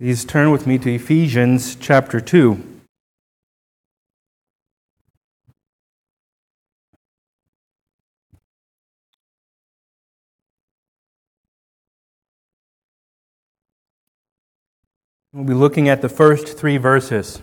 Please 0.00 0.24
turn 0.24 0.52
with 0.52 0.64
me 0.64 0.78
to 0.78 0.94
Ephesians 0.94 1.74
chapter 1.74 2.20
2. 2.20 2.62
We'll 15.32 15.42
be 15.42 15.52
looking 15.52 15.88
at 15.88 16.00
the 16.00 16.08
first 16.08 16.56
three 16.56 16.76
verses. 16.76 17.42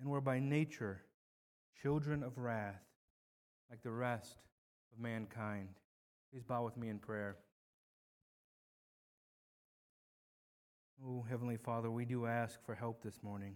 and 0.00 0.08
were 0.08 0.20
by 0.20 0.38
nature 0.38 1.02
children 1.82 2.22
of 2.22 2.38
wrath, 2.38 2.82
like 3.70 3.82
the 3.82 3.90
rest 3.90 4.36
of 4.92 5.02
mankind. 5.02 5.68
Please 6.30 6.44
bow 6.44 6.64
with 6.64 6.76
me 6.76 6.88
in 6.88 6.98
prayer. 6.98 7.36
Oh, 11.04 11.24
Heavenly 11.28 11.56
Father, 11.56 11.90
we 11.90 12.04
do 12.04 12.26
ask 12.26 12.58
for 12.64 12.74
help 12.74 13.02
this 13.02 13.22
morning. 13.22 13.54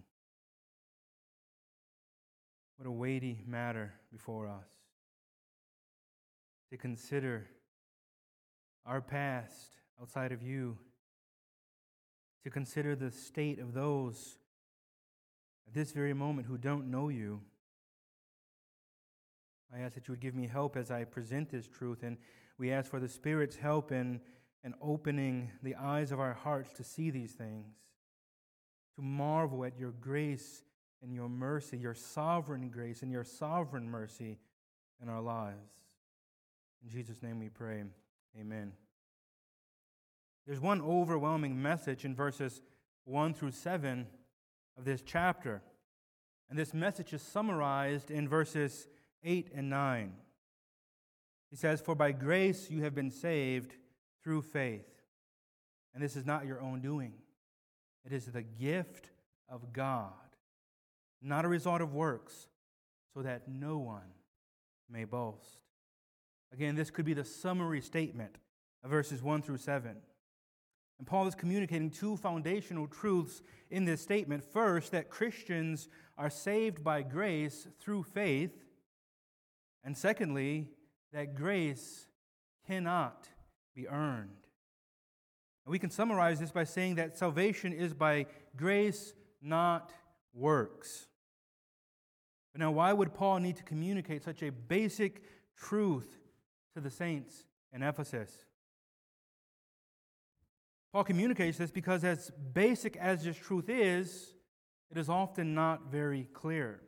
What 2.77 2.87
a 2.87 2.91
weighty 2.91 3.43
matter 3.47 3.93
before 4.11 4.47
us 4.47 4.69
to 6.71 6.77
consider 6.77 7.47
our 8.85 9.01
past 9.01 9.75
outside 10.01 10.31
of 10.31 10.41
you, 10.41 10.77
to 12.43 12.49
consider 12.49 12.95
the 12.95 13.11
state 13.11 13.59
of 13.59 13.73
those 13.73 14.37
at 15.71 15.75
this 15.75 15.93
very 15.93 16.13
moment 16.13 16.47
who 16.47 16.57
don't 16.57 16.91
know 16.91 17.07
you. 17.07 17.39
I 19.73 19.79
ask 19.79 19.95
that 19.95 20.05
you 20.05 20.11
would 20.11 20.19
give 20.19 20.35
me 20.35 20.45
help 20.45 20.75
as 20.75 20.91
I 20.91 21.05
present 21.05 21.49
this 21.49 21.65
truth, 21.65 22.03
and 22.03 22.17
we 22.57 22.73
ask 22.73 22.91
for 22.91 22.99
the 22.99 23.07
Spirit's 23.07 23.55
help 23.55 23.93
in, 23.93 24.19
in 24.65 24.73
opening 24.81 25.49
the 25.63 25.75
eyes 25.75 26.11
of 26.11 26.19
our 26.19 26.33
hearts 26.33 26.73
to 26.73 26.83
see 26.83 27.09
these 27.09 27.31
things, 27.31 27.67
to 28.97 29.01
marvel 29.01 29.63
at 29.63 29.79
your 29.79 29.91
grace 29.91 30.63
and 31.01 31.13
your 31.13 31.29
mercy, 31.29 31.77
your 31.77 31.93
sovereign 31.93 32.67
grace 32.67 33.01
and 33.01 33.09
your 33.09 33.23
sovereign 33.23 33.89
mercy 33.89 34.39
in 35.01 35.07
our 35.07 35.21
lives. 35.21 35.71
In 36.83 36.89
Jesus' 36.89 37.23
name 37.23 37.39
we 37.39 37.47
pray. 37.47 37.81
Amen. 38.37 38.73
There's 40.45 40.59
one 40.59 40.81
overwhelming 40.81 41.61
message 41.61 42.03
in 42.03 42.13
verses 42.13 42.61
1 43.05 43.35
through 43.35 43.51
7 43.51 44.05
of 44.77 44.85
this 44.85 45.01
chapter. 45.01 45.61
And 46.49 46.57
this 46.57 46.73
message 46.73 47.13
is 47.13 47.21
summarized 47.21 48.11
in 48.11 48.27
verses 48.27 48.87
8 49.23 49.51
and 49.55 49.69
9. 49.69 50.13
He 51.49 51.55
says, 51.55 51.81
For 51.81 51.95
by 51.95 52.11
grace 52.11 52.69
you 52.69 52.83
have 52.83 52.95
been 52.95 53.11
saved 53.11 53.75
through 54.23 54.41
faith. 54.41 54.87
And 55.93 56.03
this 56.03 56.15
is 56.15 56.25
not 56.25 56.45
your 56.45 56.61
own 56.61 56.81
doing, 56.81 57.13
it 58.05 58.13
is 58.13 58.25
the 58.25 58.41
gift 58.41 59.09
of 59.49 59.73
God, 59.73 60.11
not 61.21 61.45
a 61.45 61.49
result 61.49 61.81
of 61.81 61.93
works, 61.93 62.47
so 63.13 63.21
that 63.21 63.47
no 63.47 63.77
one 63.77 64.13
may 64.89 65.03
boast. 65.03 65.59
Again, 66.53 66.75
this 66.75 66.89
could 66.89 67.05
be 67.05 67.13
the 67.13 67.23
summary 67.23 67.81
statement 67.81 68.37
of 68.83 68.89
verses 68.89 69.21
1 69.21 69.41
through 69.41 69.57
7. 69.57 69.97
And 71.01 71.07
Paul 71.07 71.25
is 71.25 71.33
communicating 71.33 71.89
two 71.89 72.15
foundational 72.15 72.85
truths 72.85 73.41
in 73.71 73.85
this 73.85 74.01
statement. 74.03 74.43
First, 74.43 74.91
that 74.91 75.09
Christians 75.09 75.89
are 76.15 76.29
saved 76.29 76.83
by 76.83 77.01
grace 77.01 77.67
through 77.79 78.03
faith. 78.03 78.51
And 79.83 79.97
secondly, 79.97 80.69
that 81.11 81.33
grace 81.33 82.05
cannot 82.67 83.27
be 83.75 83.87
earned. 83.87 84.45
And 85.65 85.71
we 85.71 85.79
can 85.79 85.89
summarize 85.89 86.39
this 86.39 86.51
by 86.51 86.65
saying 86.65 86.93
that 86.95 87.17
salvation 87.17 87.73
is 87.73 87.95
by 87.95 88.27
grace, 88.55 89.15
not 89.41 89.91
works. 90.35 91.07
But 92.53 92.59
now, 92.59 92.69
why 92.69 92.93
would 92.93 93.15
Paul 93.15 93.39
need 93.39 93.55
to 93.55 93.63
communicate 93.63 94.23
such 94.23 94.43
a 94.43 94.51
basic 94.51 95.23
truth 95.57 96.19
to 96.75 96.79
the 96.79 96.91
saints 96.91 97.47
in 97.73 97.81
Ephesus? 97.81 98.45
Paul 100.93 101.03
communicates 101.03 101.57
this 101.57 101.71
because, 101.71 102.03
as 102.03 102.31
basic 102.53 102.97
as 102.97 103.23
this 103.23 103.37
truth 103.37 103.69
is, 103.69 104.33
it 104.89 104.97
is 104.97 105.07
often 105.07 105.55
not 105.55 105.91
very 105.91 106.27
clear. 106.33 106.81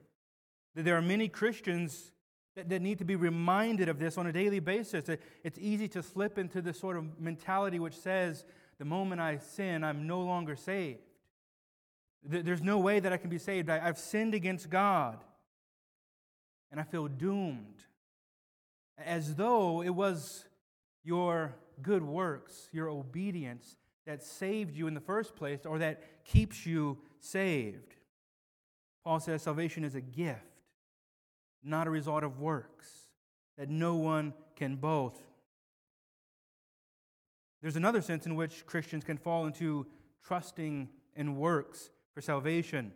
That 0.76 0.84
There 0.84 0.98
are 0.98 1.02
many 1.02 1.30
Christians 1.30 2.12
that, 2.56 2.68
that 2.70 2.82
need 2.82 2.98
to 3.00 3.06
be 3.06 3.16
reminded 3.16 3.88
of 3.90 4.00
this 4.00 4.18
on 4.18 4.28
a 4.28 4.34
daily 4.34 4.60
basis. 4.60 5.10
It's 5.44 5.58
easy 5.60 5.88
to 5.90 6.04
slip 6.04 6.38
into 6.38 6.62
this 6.62 6.80
sort 6.80 6.98
of 6.98 7.20
mentality 7.20 7.80
which 7.80 7.96
says, 7.96 8.44
the 8.78 8.86
moment 8.86 9.22
I 9.22 9.38
sin, 9.38 9.84
I'm 9.84 10.08
no 10.08 10.22
longer 10.22 10.56
saved. 10.56 11.00
There's 12.26 12.62
no 12.62 12.80
way 12.80 13.00
that 13.00 13.14
I 13.14 13.18
can 13.18 13.30
be 13.30 13.38
saved. 13.38 13.70
I've 13.70 13.98
sinned 13.98 14.34
against 14.34 14.70
God, 14.70 15.24
and 16.72 16.80
I 16.80 16.84
feel 16.84 17.08
doomed. 17.08 17.84
As 18.98 19.36
though 19.36 19.82
it 19.82 19.90
was 19.90 20.46
your 21.04 21.56
good 21.82 22.04
works, 22.04 22.70
your 22.72 22.90
obedience, 22.90 23.76
that 24.06 24.24
saved 24.24 24.76
you 24.76 24.88
in 24.88 24.94
the 24.94 25.00
first 25.00 25.36
place 25.36 25.66
or 25.66 25.80
that 25.80 26.02
keeps 26.26 26.66
you 26.66 26.98
saved. 27.20 27.96
Paul 29.04 29.20
says 29.20 29.42
salvation 29.42 29.84
is 29.84 29.96
a 29.96 30.02
gift, 30.02 30.40
not 31.64 31.88
a 31.88 31.90
result 31.90 32.24
of 32.24 32.40
works, 32.40 32.90
that 33.58 33.70
no 33.70 33.96
one 33.96 34.34
can 34.56 34.76
boast. 34.76 35.22
There's 37.62 37.76
another 37.76 38.02
sense 38.02 38.26
in 38.26 38.36
which 38.36 38.66
Christians 38.66 39.04
can 39.04 39.18
fall 39.18 39.46
into 39.46 39.88
trusting 40.26 40.90
in 41.16 41.38
works 41.38 41.92
for 42.14 42.22
salvation. 42.22 42.92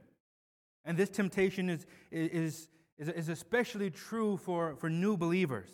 And 0.84 0.98
this 0.98 1.10
temptation 1.10 1.70
is, 1.70 1.86
is, 2.12 2.70
is, 2.98 3.10
is 3.10 3.30
especially 3.30 3.90
true 3.90 4.38
for, 4.38 4.76
for 4.76 4.90
new 4.90 5.18
believers. 5.18 5.70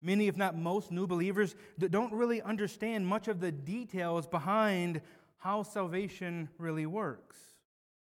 Many, 0.00 0.28
if 0.28 0.36
not 0.36 0.56
most, 0.56 0.92
new 0.92 1.06
believers 1.06 1.56
don't 1.78 2.12
really 2.12 2.40
understand 2.40 3.06
much 3.06 3.26
of 3.26 3.40
the 3.40 3.50
details 3.50 4.26
behind 4.26 5.00
how 5.38 5.62
salvation 5.62 6.48
really 6.58 6.86
works. 6.86 7.36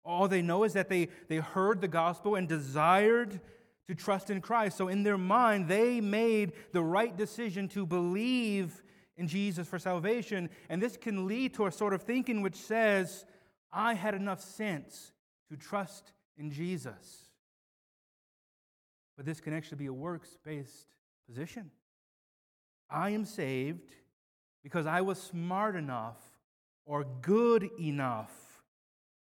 All 0.05 0.27
they 0.27 0.41
know 0.41 0.63
is 0.63 0.73
that 0.73 0.89
they, 0.89 1.09
they 1.27 1.37
heard 1.37 1.81
the 1.81 1.87
gospel 1.87 2.35
and 2.35 2.47
desired 2.47 3.41
to 3.87 3.95
trust 3.95 4.29
in 4.29 4.39
Christ. 4.39 4.77
So, 4.77 4.87
in 4.87 5.03
their 5.03 5.17
mind, 5.17 5.67
they 5.67 5.99
made 5.99 6.53
the 6.73 6.83
right 6.83 7.15
decision 7.15 7.67
to 7.69 7.85
believe 7.85 8.83
in 9.17 9.27
Jesus 9.27 9.67
for 9.67 9.79
salvation. 9.79 10.49
And 10.69 10.81
this 10.81 10.95
can 10.95 11.27
lead 11.27 11.55
to 11.55 11.65
a 11.65 11.71
sort 11.71 11.93
of 11.93 12.03
thinking 12.03 12.41
which 12.41 12.55
says, 12.55 13.25
I 13.71 13.95
had 13.95 14.13
enough 14.13 14.41
sense 14.41 15.11
to 15.49 15.57
trust 15.57 16.13
in 16.37 16.51
Jesus. 16.51 17.25
But 19.17 19.25
this 19.25 19.41
can 19.41 19.53
actually 19.53 19.79
be 19.79 19.87
a 19.87 19.93
works 19.93 20.37
based 20.43 20.87
position. 21.27 21.71
I 22.89 23.11
am 23.11 23.25
saved 23.25 23.95
because 24.63 24.85
I 24.85 25.01
was 25.01 25.21
smart 25.21 25.75
enough 25.75 26.17
or 26.85 27.05
good 27.21 27.69
enough 27.79 28.31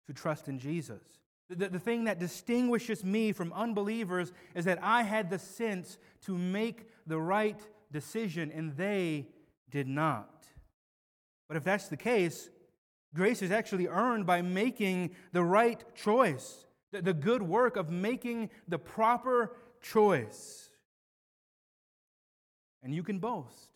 to 0.07 0.13
trust 0.13 0.47
in 0.47 0.57
Jesus. 0.59 1.01
The, 1.49 1.67
the 1.67 1.79
thing 1.79 2.05
that 2.05 2.19
distinguishes 2.19 3.03
me 3.03 3.33
from 3.33 3.51
unbelievers 3.53 4.31
is 4.55 4.65
that 4.65 4.79
I 4.81 5.03
had 5.03 5.29
the 5.29 5.39
sense 5.39 5.97
to 6.25 6.37
make 6.37 6.89
the 7.05 7.19
right 7.19 7.59
decision 7.91 8.51
and 8.51 8.75
they 8.77 9.27
did 9.69 9.87
not. 9.87 10.45
But 11.47 11.57
if 11.57 11.63
that's 11.65 11.89
the 11.89 11.97
case, 11.97 12.49
grace 13.13 13.41
is 13.41 13.51
actually 13.51 13.87
earned 13.87 14.25
by 14.25 14.41
making 14.41 15.11
the 15.33 15.43
right 15.43 15.83
choice, 15.93 16.65
the, 16.93 17.01
the 17.01 17.13
good 17.13 17.43
work 17.43 17.75
of 17.75 17.89
making 17.89 18.49
the 18.69 18.79
proper 18.79 19.57
choice. 19.81 20.70
And 22.83 22.93
you 22.93 23.03
can 23.03 23.19
boast 23.19 23.71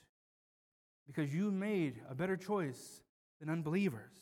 because 1.05 1.33
you 1.33 1.51
made 1.51 2.01
a 2.09 2.15
better 2.15 2.35
choice 2.35 3.01
than 3.39 3.49
unbelievers. 3.49 4.13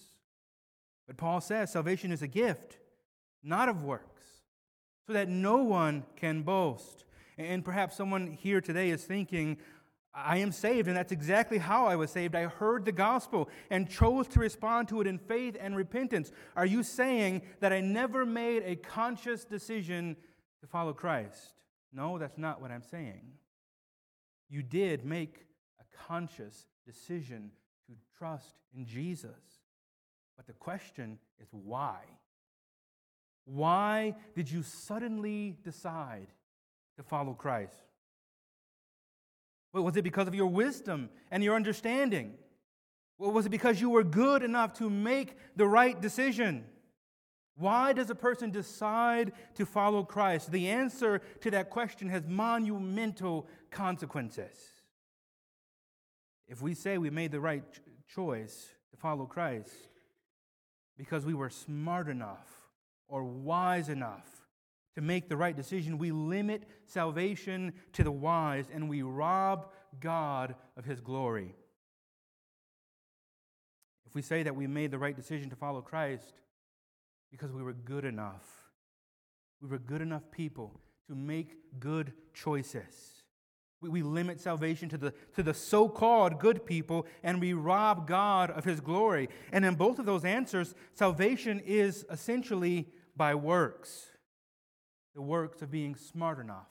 But 1.07 1.18
Paul 1.18 1.41
says 1.41 1.71
salvation 1.71 2.12
is 2.12 2.21
a 2.21 2.27
gift, 2.27 2.77
not 3.44 3.69
of 3.69 3.83
works, 3.83 4.24
so 5.06 5.13
that 5.13 5.30
no 5.30 5.57
one 5.57 6.03
can 6.15 6.44
boast. 6.44 7.06
And 7.38 7.63
perhaps 7.63 7.95
someone 7.95 8.27
here 8.27 8.62
today 8.62 8.89
is 8.89 9.03
thinking, 9.03 9.57
I 10.15 10.38
am 10.38 10.51
saved, 10.51 10.88
and 10.88 10.95
that's 10.95 11.12
exactly 11.12 11.57
how 11.57 11.88
I 11.88 11.95
was 11.95 12.12
saved. 12.12 12.36
I 12.36 12.44
heard 12.44 12.86
the 12.86 12.91
gospel 12.91 13.50
and 13.71 13.89
chose 13.89 14.27
to 14.29 14.39
respond 14.39 14.88
to 14.89 15.01
it 15.01 15.07
in 15.07 15.18
faith 15.18 15.57
and 15.59 15.75
repentance. 15.75 16.31
Are 16.56 16.68
you 16.68 16.83
saying 16.83 17.41
that 17.62 17.74
I 17.74 17.81
never 17.81 18.25
made 18.25 18.62
a 18.63 18.75
conscious 18.75 19.44
decision 19.44 20.15
to 20.62 20.68
follow 20.68 20.94
Christ? 20.94 21.53
No, 21.91 22.19
that's 22.19 22.38
not 22.38 22.62
what 22.62 22.69
I'm 22.69 22.83
saying. 22.83 23.21
You 24.50 24.63
did 24.63 25.06
make 25.06 25.45
a 25.80 25.98
conscious 26.07 26.68
decision 26.86 27.51
to 27.88 27.94
trust 28.18 28.56
in 28.75 28.86
Jesus. 28.86 29.30
But 30.38 30.48
the 30.48 30.54
question 30.54 31.19
is 31.40 31.48
why? 31.51 32.00
Why 33.45 34.16
did 34.36 34.50
you 34.50 34.63
suddenly 34.63 35.57
decide 35.63 36.28
to 36.98 37.04
follow 37.04 37.34
Christ? 37.34 37.75
Was 39.74 39.98
it 39.98 40.04
because 40.04 40.28
of 40.28 40.36
your 40.36 40.48
wisdom 40.48 41.10
and 41.31 41.44
your 41.44 41.56
understanding? 41.56 42.36
Was 43.18 43.46
it 43.46 43.50
because 43.50 43.81
you 43.81 43.89
were 43.89 44.04
good 44.04 44.44
enough 44.44 44.74
to 44.75 44.89
make 44.89 45.36
the 45.56 45.68
right 45.68 46.00
decision? 46.00 46.66
Why 47.55 47.94
does 47.94 48.09
a 48.09 48.15
person 48.15 48.50
decide 48.50 49.33
to 49.55 49.65
follow 49.65 50.03
Christ? 50.03 50.51
The 50.51 50.69
answer 50.69 51.21
to 51.41 51.51
that 51.51 51.69
question 51.69 52.09
has 52.09 52.25
monumental 52.25 53.47
consequences. 53.69 54.57
If 56.47 56.61
we 56.61 56.73
say 56.73 56.97
we 56.97 57.09
made 57.09 57.31
the 57.31 57.39
right 57.39 57.63
choice 58.07 58.69
to 58.91 58.97
follow 58.97 59.25
Christ 59.25 59.71
because 60.97 61.25
we 61.25 61.33
were 61.33 61.50
smart 61.50 62.09
enough 62.09 62.47
or 63.07 63.23
wise 63.23 63.89
enough 63.89 64.27
to 64.95 65.01
make 65.01 65.29
the 65.29 65.38
right 65.38 65.55
decision, 65.55 65.97
we 65.97 66.11
limit 66.11 66.63
salvation 66.85 67.73
to 67.94 68.03
the 68.03 68.11
wise 68.11 68.65
and 68.73 68.89
we 68.89 69.01
rob 69.03 69.67
God 70.00 70.55
of 70.75 70.85
his 70.85 71.01
glory. 71.01 71.55
If 74.05 74.15
we 74.15 74.21
say 74.21 74.44
that 74.44 74.55
we 74.55 74.67
made 74.67 74.91
the 74.91 75.00
right 75.00 75.15
decision 75.15 75.50
to 75.50 75.55
follow 75.55 75.81
Christ 75.81 76.33
because 77.33 77.51
we 77.51 77.63
were 77.63 77.74
good 77.74 78.06
enough, 78.06 78.45
we 79.59 79.68
were 79.68 79.80
good 79.80 80.03
enough 80.03 80.21
people 80.30 80.80
to 81.07 81.15
make 81.15 81.80
good 81.80 82.13
choices. 82.31 83.24
We, 83.81 83.89
we 83.89 84.03
limit 84.03 84.39
salvation 84.39 84.88
to 84.89 85.00
the, 85.00 85.15
to 85.35 85.41
the 85.41 85.56
so 85.56 85.89
called 85.89 86.39
good 86.39 86.63
people 86.63 87.07
and 87.24 87.41
we 87.41 87.53
rob 87.53 88.07
God 88.07 88.51
of 88.51 88.65
his 88.65 88.80
glory. 88.80 89.30
And 89.51 89.65
in 89.65 89.74
both 89.74 89.97
of 89.97 90.06
those 90.06 90.24
answers, 90.24 90.75
salvation 90.94 91.59
is 91.65 92.06
essentially 92.12 92.89
by 93.18 93.33
works 93.33 94.12
the 95.15 95.21
works 95.21 95.62
of 95.63 95.71
being 95.71 95.95
smart 95.95 96.39
enough 96.39 96.69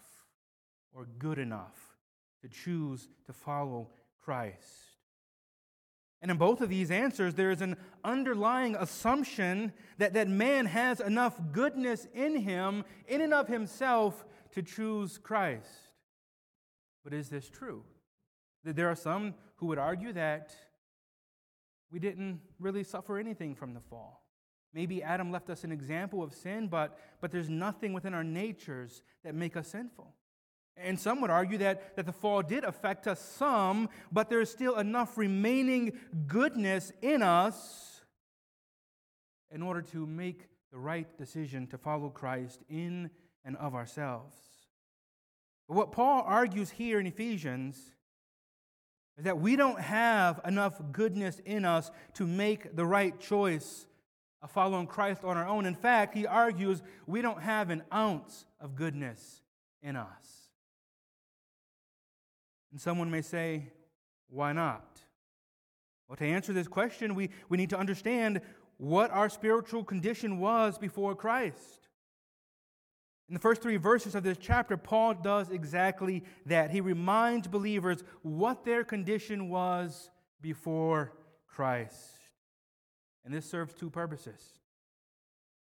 or 0.93 1.09
good 1.19 1.39
enough 1.39 1.97
to 2.43 2.49
choose 2.49 3.09
to 3.27 3.33
follow 3.33 3.91
Christ. 4.25 4.92
And 6.23 6.31
in 6.31 6.37
both 6.37 6.61
of 6.61 6.69
these 6.69 6.93
answers, 6.93 7.35
there 7.35 7.51
is 7.51 7.61
an 7.61 7.77
underlying 8.05 8.77
assumption 8.77 9.73
that, 9.99 10.15
that 10.15 10.29
man 10.29 10.67
has 10.67 11.01
enough 11.01 11.39
goodness 11.51 12.07
in 12.15 12.37
him, 12.37 12.85
in 13.09 13.21
and 13.21 13.35
of 13.35 13.49
himself, 13.49 14.25
to 14.53 14.63
choose 14.63 15.19
Christ. 15.19 15.69
But 17.03 17.13
is 17.13 17.29
this 17.29 17.51
true? 17.51 17.83
There 18.63 18.89
are 18.89 18.95
some 18.95 19.35
who 19.57 19.67
would 19.67 19.79
argue 19.79 20.13
that 20.13 20.55
we 21.91 21.99
didn't 21.99 22.41
really 22.61 22.85
suffer 22.85 23.19
anything 23.19 23.57
from 23.57 23.75
the 23.75 23.81
fall. 23.81 24.23
Maybe 24.73 25.03
Adam 25.03 25.33
left 25.33 25.51
us 25.51 25.65
an 25.65 25.73
example 25.73 26.23
of 26.23 26.33
sin, 26.33 26.69
but, 26.69 26.99
but 27.21 27.33
there's 27.33 27.51
nothing 27.51 27.93
within 27.93 28.15
our 28.15 28.25
natures 28.25 29.03
that 29.25 29.35
make 29.35 29.57
us 29.57 29.69
sinful. 29.69 30.15
And 30.77 30.99
some 30.99 31.21
would 31.21 31.31
argue 31.31 31.59
that, 31.59 31.97
that 31.97 32.07
the 32.07 32.13
fall 32.13 32.43
did 32.43 32.65
affect 32.65 33.07
us 33.07 33.21
some, 33.21 33.89
but 34.11 34.31
there's 34.31 34.51
still 34.51 34.77
enough 34.79 35.19
remaining 35.19 35.99
goodness 36.27 36.93
in 37.03 37.23
us 37.23 38.01
in 39.51 39.63
order 39.63 39.83
to 39.83 40.07
make 40.07 40.49
the 40.73 40.79
right 40.79 41.07
decision 41.19 41.67
to 41.69 41.79
follow 41.79 42.09
Christ 42.09 42.63
in 42.69 43.11
and 43.45 43.57
of 43.59 43.75
ourselves. 43.75 44.35
But 45.69 45.77
what 45.77 45.93
Paul 45.93 46.23
argues 46.27 46.71
here 46.71 46.99
in 46.99 47.07
Ephesians 47.07 47.79
is 49.19 49.25
that 49.25 49.39
we 49.39 49.57
don't 49.57 49.81
have 49.81 50.41
enough 50.47 50.81
goodness 50.91 51.41
in 51.45 51.65
us 51.65 51.91
to 52.15 52.27
make 52.27 52.75
the 52.75 52.87
right 52.87 53.19
choice 53.21 53.87
of 54.41 54.51
following 54.51 54.87
Christ 54.87 55.23
on 55.23 55.37
our 55.37 55.47
own. 55.47 55.67
In 55.67 55.75
fact, 55.75 56.15
he 56.15 56.27
argues 56.27 56.83
we 57.07 57.23
don't 57.23 57.43
have 57.43 57.71
an 57.71 57.83
ounce 57.93 58.47
of 58.59 58.75
goodness 58.75 59.43
in 59.83 59.97
us. 59.97 60.42
And 62.73 62.81
someone 62.81 63.11
may 63.11 63.23
say, 63.23 63.71
why 64.29 64.53
not? 64.53 65.01
Well, 66.09 66.17
to 66.17 66.25
answer 66.25 66.53
this 66.53 66.69
question, 66.69 67.15
we, 67.15 67.31
we 67.49 67.57
need 67.57 67.71
to 67.71 67.79
understand 67.79 68.41
what 68.79 69.11
our 69.11 69.29
spiritual 69.29 69.85
condition 69.85 70.39
was 70.39 70.79
before 70.79 71.15
Christ. 71.15 71.89
In 73.29 73.35
the 73.35 73.41
first 73.41 73.63
three 73.63 73.77
verses 73.77 74.15
of 74.15 74.25
this 74.25 74.39
chapter, 74.39 74.77
Paul 74.77 75.15
does 75.15 75.51
exactly 75.51 76.25
that. 76.47 76.71
He 76.71 76.81
reminds 76.81 77.47
believers 77.47 78.03
what 78.23 78.65
their 78.65 78.85
condition 78.85 79.49
was 79.49 80.11
before 80.41 81.13
Christ. 81.47 82.19
And 83.25 83.33
this 83.33 83.49
serves 83.49 83.73
two 83.73 83.89
purposes. 83.89 84.55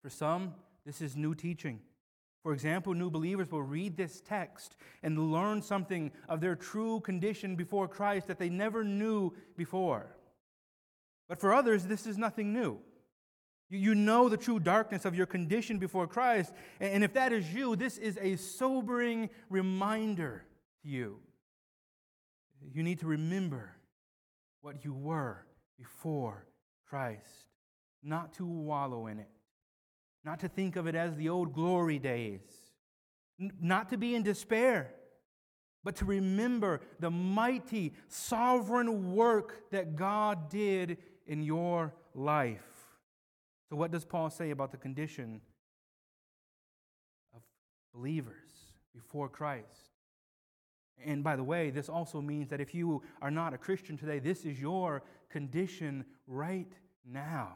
For 0.02 0.10
some, 0.10 0.54
this 0.84 1.00
is 1.00 1.16
new 1.16 1.34
teaching. 1.34 1.80
For 2.42 2.52
example, 2.52 2.94
new 2.94 3.10
believers 3.10 3.50
will 3.50 3.62
read 3.62 3.96
this 3.96 4.20
text 4.20 4.76
and 5.02 5.32
learn 5.32 5.62
something 5.62 6.10
of 6.28 6.40
their 6.40 6.56
true 6.56 7.00
condition 7.00 7.54
before 7.54 7.86
Christ 7.86 8.26
that 8.26 8.38
they 8.38 8.48
never 8.48 8.82
knew 8.82 9.32
before. 9.56 10.16
But 11.28 11.40
for 11.40 11.54
others, 11.54 11.84
this 11.84 12.06
is 12.06 12.18
nothing 12.18 12.52
new. 12.52 12.78
You 13.70 13.94
know 13.94 14.28
the 14.28 14.36
true 14.36 14.58
darkness 14.58 15.04
of 15.04 15.14
your 15.14 15.24
condition 15.24 15.78
before 15.78 16.06
Christ. 16.06 16.52
And 16.80 17.02
if 17.02 17.14
that 17.14 17.32
is 17.32 17.54
you, 17.54 17.74
this 17.74 17.96
is 17.96 18.18
a 18.20 18.36
sobering 18.36 19.30
reminder 19.48 20.44
to 20.82 20.88
you. 20.88 21.20
You 22.74 22.82
need 22.82 23.00
to 23.00 23.06
remember 23.06 23.70
what 24.60 24.84
you 24.84 24.92
were 24.92 25.46
before 25.78 26.46
Christ 26.86 27.46
not 28.02 28.34
to 28.34 28.44
wallow 28.44 29.06
in 29.06 29.18
it, 29.18 29.30
not 30.24 30.40
to 30.40 30.48
think 30.48 30.76
of 30.76 30.86
it 30.86 30.94
as 30.94 31.16
the 31.16 31.28
old 31.28 31.52
glory 31.52 31.98
days, 31.98 32.40
not 33.60 33.88
to 33.90 33.96
be 33.96 34.14
in 34.14 34.22
despair, 34.22 34.92
but 35.84 35.96
to 35.96 36.04
remember 36.04 36.80
the 37.00 37.10
mighty, 37.10 37.92
sovereign 38.08 39.14
work 39.14 39.70
that 39.72 39.96
God 39.96 40.48
did 40.48 40.98
in 41.26 41.42
your 41.42 41.92
life. 42.14 42.60
So, 43.68 43.76
what 43.76 43.90
does 43.90 44.04
Paul 44.04 44.30
say 44.30 44.50
about 44.50 44.70
the 44.70 44.76
condition 44.76 45.40
of 47.34 47.42
believers 47.94 48.50
before 48.94 49.28
Christ? 49.28 49.90
And 51.04 51.24
by 51.24 51.34
the 51.34 51.42
way, 51.42 51.70
this 51.70 51.88
also 51.88 52.20
means 52.20 52.48
that 52.50 52.60
if 52.60 52.74
you 52.74 53.02
are 53.20 53.30
not 53.30 53.54
a 53.54 53.58
Christian 53.58 53.96
today, 53.96 54.20
this 54.20 54.44
is 54.44 54.60
your 54.60 55.02
condition 55.30 56.04
right 56.26 56.70
now. 57.04 57.54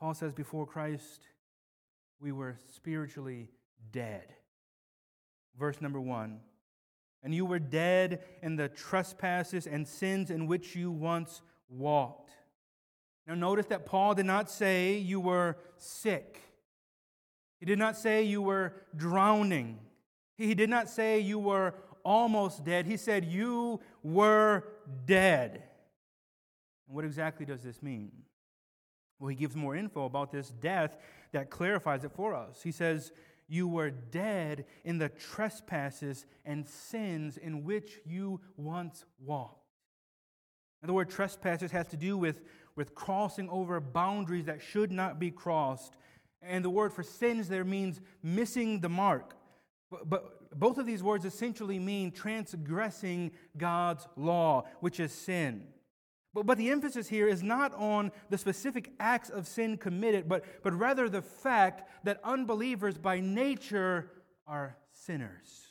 Paul 0.00 0.14
says, 0.14 0.32
before 0.32 0.66
Christ, 0.66 1.26
we 2.20 2.32
were 2.32 2.56
spiritually 2.74 3.50
dead. 3.92 4.24
Verse 5.58 5.80
number 5.80 6.00
one. 6.00 6.40
And 7.22 7.34
you 7.34 7.44
were 7.44 7.58
dead 7.58 8.22
in 8.42 8.56
the 8.56 8.68
trespasses 8.68 9.66
and 9.66 9.86
sins 9.86 10.30
in 10.30 10.46
which 10.46 10.76
you 10.76 10.90
once 10.90 11.42
walked. 11.68 12.30
Now, 13.26 13.34
notice 13.34 13.66
that 13.66 13.86
Paul 13.86 14.14
did 14.14 14.26
not 14.26 14.50
say 14.50 14.96
you 14.96 15.20
were 15.20 15.58
sick. 15.76 16.40
He 17.60 17.66
did 17.66 17.78
not 17.78 17.96
say 17.96 18.22
you 18.22 18.40
were 18.40 18.74
drowning. 18.96 19.80
He 20.36 20.54
did 20.54 20.70
not 20.70 20.88
say 20.88 21.18
you 21.18 21.38
were 21.40 21.74
almost 22.04 22.64
dead. 22.64 22.86
He 22.86 22.96
said 22.96 23.24
you 23.24 23.80
were 24.02 24.64
dead. 25.04 25.64
And 26.86 26.94
what 26.96 27.04
exactly 27.04 27.44
does 27.44 27.62
this 27.62 27.82
mean? 27.82 28.12
Well, 29.18 29.28
he 29.28 29.36
gives 29.36 29.56
more 29.56 29.74
info 29.74 30.04
about 30.04 30.30
this 30.30 30.50
death 30.50 30.96
that 31.32 31.50
clarifies 31.50 32.04
it 32.04 32.12
for 32.12 32.34
us. 32.34 32.62
He 32.62 32.72
says, 32.72 33.12
You 33.48 33.66
were 33.66 33.90
dead 33.90 34.64
in 34.84 34.98
the 34.98 35.08
trespasses 35.08 36.26
and 36.44 36.66
sins 36.66 37.36
in 37.36 37.64
which 37.64 37.98
you 38.06 38.40
once 38.56 39.04
walked. 39.24 39.58
The 40.82 40.92
word 40.92 41.10
trespasses 41.10 41.72
has 41.72 41.88
to 41.88 41.96
do 41.96 42.16
with, 42.16 42.40
with 42.76 42.94
crossing 42.94 43.48
over 43.50 43.80
boundaries 43.80 44.46
that 44.46 44.62
should 44.62 44.92
not 44.92 45.18
be 45.18 45.30
crossed. 45.30 45.96
And 46.40 46.64
the 46.64 46.70
word 46.70 46.92
for 46.92 47.02
sins 47.02 47.48
there 47.48 47.64
means 47.64 48.00
missing 48.22 48.80
the 48.80 48.88
mark. 48.88 49.34
But, 49.90 50.08
but 50.08 50.58
both 50.58 50.78
of 50.78 50.86
these 50.86 51.02
words 51.02 51.24
essentially 51.24 51.80
mean 51.80 52.12
transgressing 52.12 53.32
God's 53.56 54.06
law, 54.16 54.64
which 54.80 55.00
is 55.00 55.12
sin. 55.12 55.64
But, 56.38 56.46
but 56.46 56.58
the 56.58 56.70
emphasis 56.70 57.08
here 57.08 57.26
is 57.26 57.42
not 57.42 57.74
on 57.74 58.12
the 58.30 58.38
specific 58.38 58.92
acts 59.00 59.28
of 59.28 59.48
sin 59.48 59.76
committed, 59.76 60.28
but, 60.28 60.44
but 60.62 60.72
rather 60.72 61.08
the 61.08 61.20
fact 61.20 61.90
that 62.04 62.20
unbelievers 62.22 62.96
by 62.96 63.18
nature 63.18 64.08
are 64.46 64.76
sinners. 64.92 65.66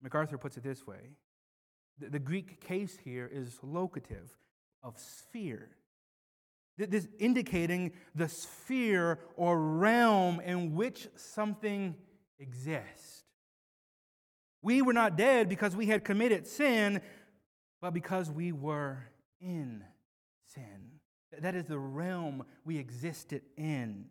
MacArthur 0.00 0.38
puts 0.38 0.56
it 0.56 0.62
this 0.62 0.86
way 0.86 1.16
the, 1.98 2.10
the 2.10 2.18
Greek 2.20 2.60
case 2.60 2.96
here 3.02 3.28
is 3.32 3.58
locative 3.62 4.30
of 4.84 4.96
sphere. 4.96 5.70
This 6.78 7.08
indicating 7.18 7.94
the 8.14 8.28
sphere 8.28 9.18
or 9.34 9.58
realm 9.60 10.38
in 10.40 10.76
which 10.76 11.08
something 11.16 11.96
exists. 12.38 13.24
We 14.62 14.82
were 14.82 14.92
not 14.92 15.16
dead 15.16 15.48
because 15.48 15.74
we 15.74 15.86
had 15.86 16.04
committed 16.04 16.46
sin, 16.46 17.00
but 17.80 17.92
because 17.92 18.30
we 18.30 18.52
were 18.52 19.08
in 19.40 19.84
sin. 20.54 21.00
That 21.38 21.54
is 21.54 21.64
the 21.64 21.78
realm 21.78 22.44
we 22.64 22.78
existed 22.78 23.42
in. 23.56 24.06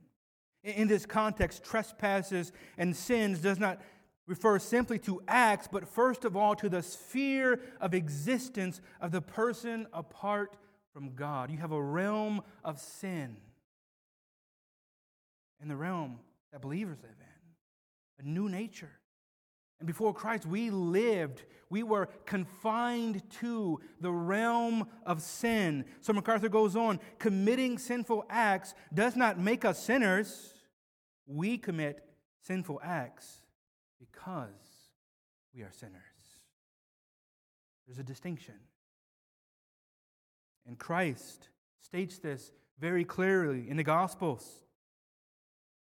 In 0.63 0.88
this 0.88 1.05
context, 1.05 1.63
trespasses 1.63 2.51
and 2.77 2.96
sins 2.96 3.39
does 3.39 3.60
not 3.60 3.82
refer 4.27 4.58
simply 4.60 4.98
to 5.00 5.22
acts, 5.27 5.67
but 5.72 5.88
first 5.88 6.25
of 6.25 6.36
all 6.36 6.55
to 6.55 6.70
the 6.70 6.82
sphere 6.82 7.60
of 7.79 7.94
existence 7.94 8.82
of 9.00 9.12
the 9.12 9.22
person 9.22 9.88
apart 9.94 10.58
from 10.94 11.13
God. 11.13 11.51
You 11.51 11.58
have 11.58 11.72
a 11.72 11.82
realm 11.82 12.41
of 12.63 12.79
sin 12.79 13.38
in 15.62 15.67
the 15.67 15.75
realm 15.75 16.20
that 16.51 16.62
believers 16.62 16.98
live 17.01 17.15
in, 17.20 18.25
a 18.25 18.29
new 18.29 18.50
nature. 18.50 18.91
And 19.79 19.88
before 19.88 20.13
Christ, 20.13 20.46
we 20.46 20.70
lived, 20.70 21.44
we 21.70 21.84
were 21.84 22.08
confined 22.25 23.22
to 23.41 23.79
the 24.00 24.12
realm 24.12 24.88
of 25.05 25.22
sin. 25.22 25.86
So 26.01 26.13
MacArthur 26.13 26.50
goes 26.50 26.75
on 26.75 27.00
committing 27.20 27.77
sinful 27.77 28.25
acts 28.29 28.74
does 28.94 29.15
not 29.15 29.39
make 29.39 29.65
us 29.65 29.84
sinners. 29.84 30.53
We 31.27 31.58
commit 31.58 32.05
sinful 32.41 32.79
acts 32.84 33.41
because 34.00 34.50
we 35.53 35.62
are 35.62 35.72
sinners. 35.72 36.01
There's 37.86 38.00
a 38.00 38.03
distinction. 38.03 38.55
And 40.65 40.79
Christ 40.79 41.50
states 41.82 42.17
this 42.20 42.51
very 42.79 43.03
clearly 43.03 43.70
in 43.70 43.77
the 43.77 43.84
Gospels. 43.84 44.64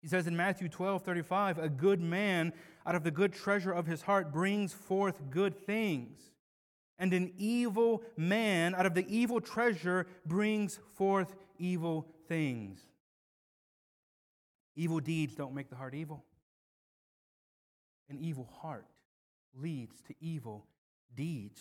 He 0.03 0.09
says 0.09 0.27
in 0.27 0.37
Matthew 0.37 0.69
12 0.69 1.03
35, 1.03 1.59
a 1.59 1.69
good 1.69 2.01
man 2.01 2.53
out 2.85 2.97
of 2.97 3.05
the 3.05 3.11
good 3.11 3.33
treasure 3.33 3.73
of 3.73 3.87
his 3.87 4.03
heart 4.03 4.33
brings 4.33 4.73
forth 4.73 5.23
good 5.31 5.57
things, 5.57 6.19
and 6.99 7.13
an 7.13 7.33
evil 7.39 8.03
man 8.17 8.75
out 8.75 8.85
of 8.85 8.95
the 8.95 9.07
evil 9.09 9.41
treasure 9.41 10.07
brings 10.27 10.81
forth 10.97 11.33
evil 11.59 12.09
things. 12.27 12.81
Evil 14.75 14.99
deeds 14.99 15.35
don't 15.37 15.55
make 15.55 15.71
the 15.71 15.77
heart 15.77 15.95
evil. 15.95 16.25
An 18.09 18.19
evil 18.19 18.49
heart 18.61 18.87
leads 19.55 20.01
to 20.03 20.15
evil 20.21 20.67
deeds. 21.15 21.61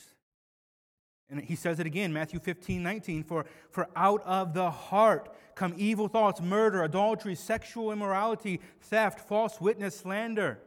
And 1.32 1.42
he 1.42 1.56
says 1.56 1.80
it 1.80 1.88
again, 1.88 2.12
Matthew 2.12 2.40
15, 2.40 2.84
19, 2.84 3.24
for, 3.24 3.46
for 3.70 3.88
out 3.96 4.22
of 4.26 4.54
the 4.54 4.70
heart 4.70 5.34
come 5.56 5.74
evil 5.78 6.10
thoughts, 6.10 6.42
murder, 6.42 6.84
adultery, 6.84 7.36
sexual 7.36 7.92
immorality, 7.92 8.60
theft, 8.82 9.22
false 9.22 9.62
witness, 9.62 9.96
slander. 9.98 10.60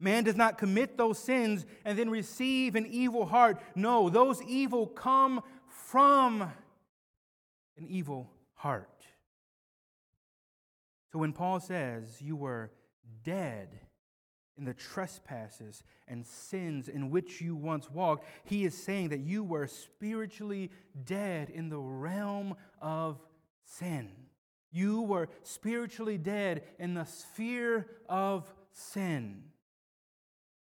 Man 0.00 0.24
does 0.24 0.34
not 0.34 0.58
commit 0.58 0.96
those 0.96 1.18
sins 1.18 1.66
and 1.84 1.98
then 1.98 2.08
receive 2.08 2.74
an 2.74 2.86
evil 2.86 3.26
heart. 3.26 3.60
No, 3.74 4.08
those 4.08 4.42
evil 4.42 4.86
come 4.86 5.42
from 5.68 6.42
an 6.42 7.86
evil 7.86 8.30
heart. 8.54 8.88
So 11.12 11.18
when 11.18 11.32
Paul 11.32 11.60
says 11.60 12.22
you 12.22 12.34
were 12.34 12.70
dead 13.22 13.68
in 14.58 14.64
the 14.64 14.74
trespasses 14.74 15.82
and 16.06 16.26
sins 16.26 16.88
in 16.88 17.10
which 17.10 17.40
you 17.40 17.56
once 17.56 17.90
walked, 17.90 18.26
he 18.44 18.64
is 18.64 18.76
saying 18.76 19.08
that 19.08 19.20
you 19.20 19.42
were 19.42 19.66
spiritually 19.66 20.70
dead 21.04 21.50
in 21.50 21.68
the 21.68 21.78
realm 21.78 22.54
of 22.80 23.18
sin. 23.64 24.10
You 24.70 25.02
were 25.02 25.28
spiritually 25.42 26.18
dead 26.18 26.62
in 26.78 26.94
the 26.94 27.04
sphere 27.04 27.86
of 28.08 28.52
sin. 28.72 29.44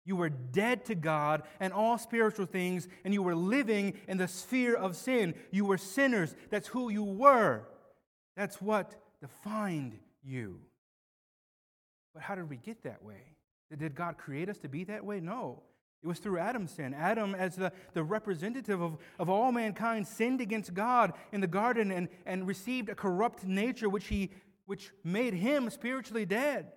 You 0.04 0.16
were 0.16 0.30
dead 0.30 0.86
to 0.86 0.94
God 0.94 1.42
and 1.60 1.70
all 1.70 1.98
spiritual 1.98 2.46
things, 2.46 2.88
and 3.04 3.12
you 3.12 3.22
were 3.22 3.34
living 3.34 3.94
in 4.08 4.16
the 4.16 4.28
sphere 4.28 4.74
of 4.74 4.96
sin. 4.96 5.34
You 5.50 5.66
were 5.66 5.76
sinners. 5.76 6.34
That's 6.48 6.68
who 6.68 6.88
you 6.88 7.04
were. 7.04 7.68
That's 8.34 8.60
what 8.62 8.94
defined 9.20 9.98
you. 10.24 10.60
But 12.14 12.22
how 12.22 12.34
did 12.34 12.48
we 12.48 12.56
get 12.56 12.84
that 12.84 13.02
way? 13.02 13.27
Did 13.76 13.94
God 13.94 14.16
create 14.16 14.48
us 14.48 14.58
to 14.58 14.68
be 14.68 14.84
that 14.84 15.04
way? 15.04 15.20
No. 15.20 15.62
It 16.02 16.06
was 16.06 16.20
through 16.20 16.38
Adam's 16.38 16.70
sin. 16.70 16.94
Adam, 16.94 17.34
as 17.34 17.56
the, 17.56 17.72
the 17.92 18.04
representative 18.04 18.80
of, 18.80 18.98
of 19.18 19.28
all 19.28 19.50
mankind, 19.50 20.06
sinned 20.06 20.40
against 20.40 20.72
God 20.72 21.12
in 21.32 21.40
the 21.40 21.48
garden 21.48 21.90
and, 21.90 22.08
and 22.24 22.46
received 22.46 22.88
a 22.88 22.94
corrupt 22.94 23.44
nature 23.44 23.88
which, 23.88 24.06
he, 24.06 24.30
which 24.66 24.92
made 25.02 25.34
him 25.34 25.68
spiritually 25.70 26.24
dead. 26.24 26.68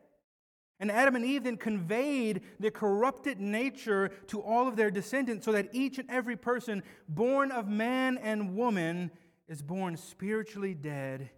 And 0.79 0.91
Adam 0.91 1.15
and 1.15 1.24
Eve 1.24 1.43
then 1.43 1.57
conveyed 1.57 2.41
their 2.60 2.71
corrupted 2.71 3.39
nature 3.39 4.10
to 4.27 4.41
all 4.41 4.67
of 4.67 4.75
their 4.75 4.89
descendants 4.89 5.45
so 5.45 5.51
that 5.51 5.69
each 5.74 6.00
and 6.00 6.10
every 6.10 6.36
person 6.36 6.81
born 7.07 7.51
of 7.51 7.67
man 7.67 8.17
and 8.17 8.55
woman 8.55 9.12
is 9.48 9.62
born 9.62 9.95
spiritually 9.95 10.74
dead 10.74 11.29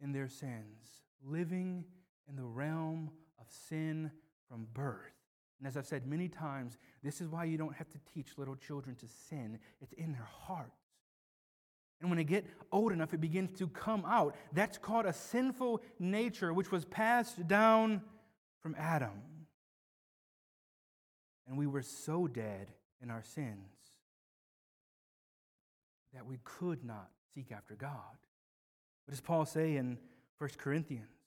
in 0.00 0.12
their 0.12 0.28
sins, 0.28 1.02
living 1.22 1.84
in 2.26 2.36
the 2.36 2.44
realm 2.44 3.10
of 3.38 3.46
sin 3.68 4.10
from 4.48 4.66
birth. 4.72 5.12
And 5.58 5.66
as 5.66 5.76
I've 5.76 5.86
said 5.86 6.06
many 6.06 6.28
times, 6.28 6.78
this 7.02 7.20
is 7.20 7.28
why 7.28 7.44
you 7.44 7.58
don't 7.58 7.74
have 7.74 7.90
to 7.90 7.98
teach 8.14 8.38
little 8.38 8.56
children 8.56 8.96
to 8.96 9.06
sin, 9.28 9.58
it's 9.80 9.92
in 9.94 10.12
their 10.12 10.28
hearts. 10.46 10.72
And 12.00 12.08
when 12.10 12.16
they 12.16 12.24
get 12.24 12.46
old 12.70 12.92
enough, 12.92 13.12
it 13.12 13.20
begins 13.20 13.58
to 13.58 13.66
come 13.66 14.04
out. 14.06 14.36
That's 14.52 14.78
called 14.78 15.04
a 15.04 15.12
sinful 15.12 15.82
nature, 15.98 16.52
which 16.52 16.70
was 16.70 16.84
passed 16.84 17.48
down 17.48 18.02
from 18.60 18.76
Adam. 18.78 19.22
And 21.48 21.58
we 21.58 21.66
were 21.66 21.82
so 21.82 22.28
dead 22.28 22.68
in 23.02 23.10
our 23.10 23.22
sins 23.22 23.72
that 26.14 26.24
we 26.24 26.38
could 26.44 26.84
not 26.84 27.08
seek 27.34 27.50
after 27.50 27.74
God. 27.74 27.90
What 29.06 29.10
does 29.10 29.20
Paul 29.20 29.44
say 29.44 29.76
in 29.76 29.98
1 30.38 30.50
Corinthians? 30.58 31.17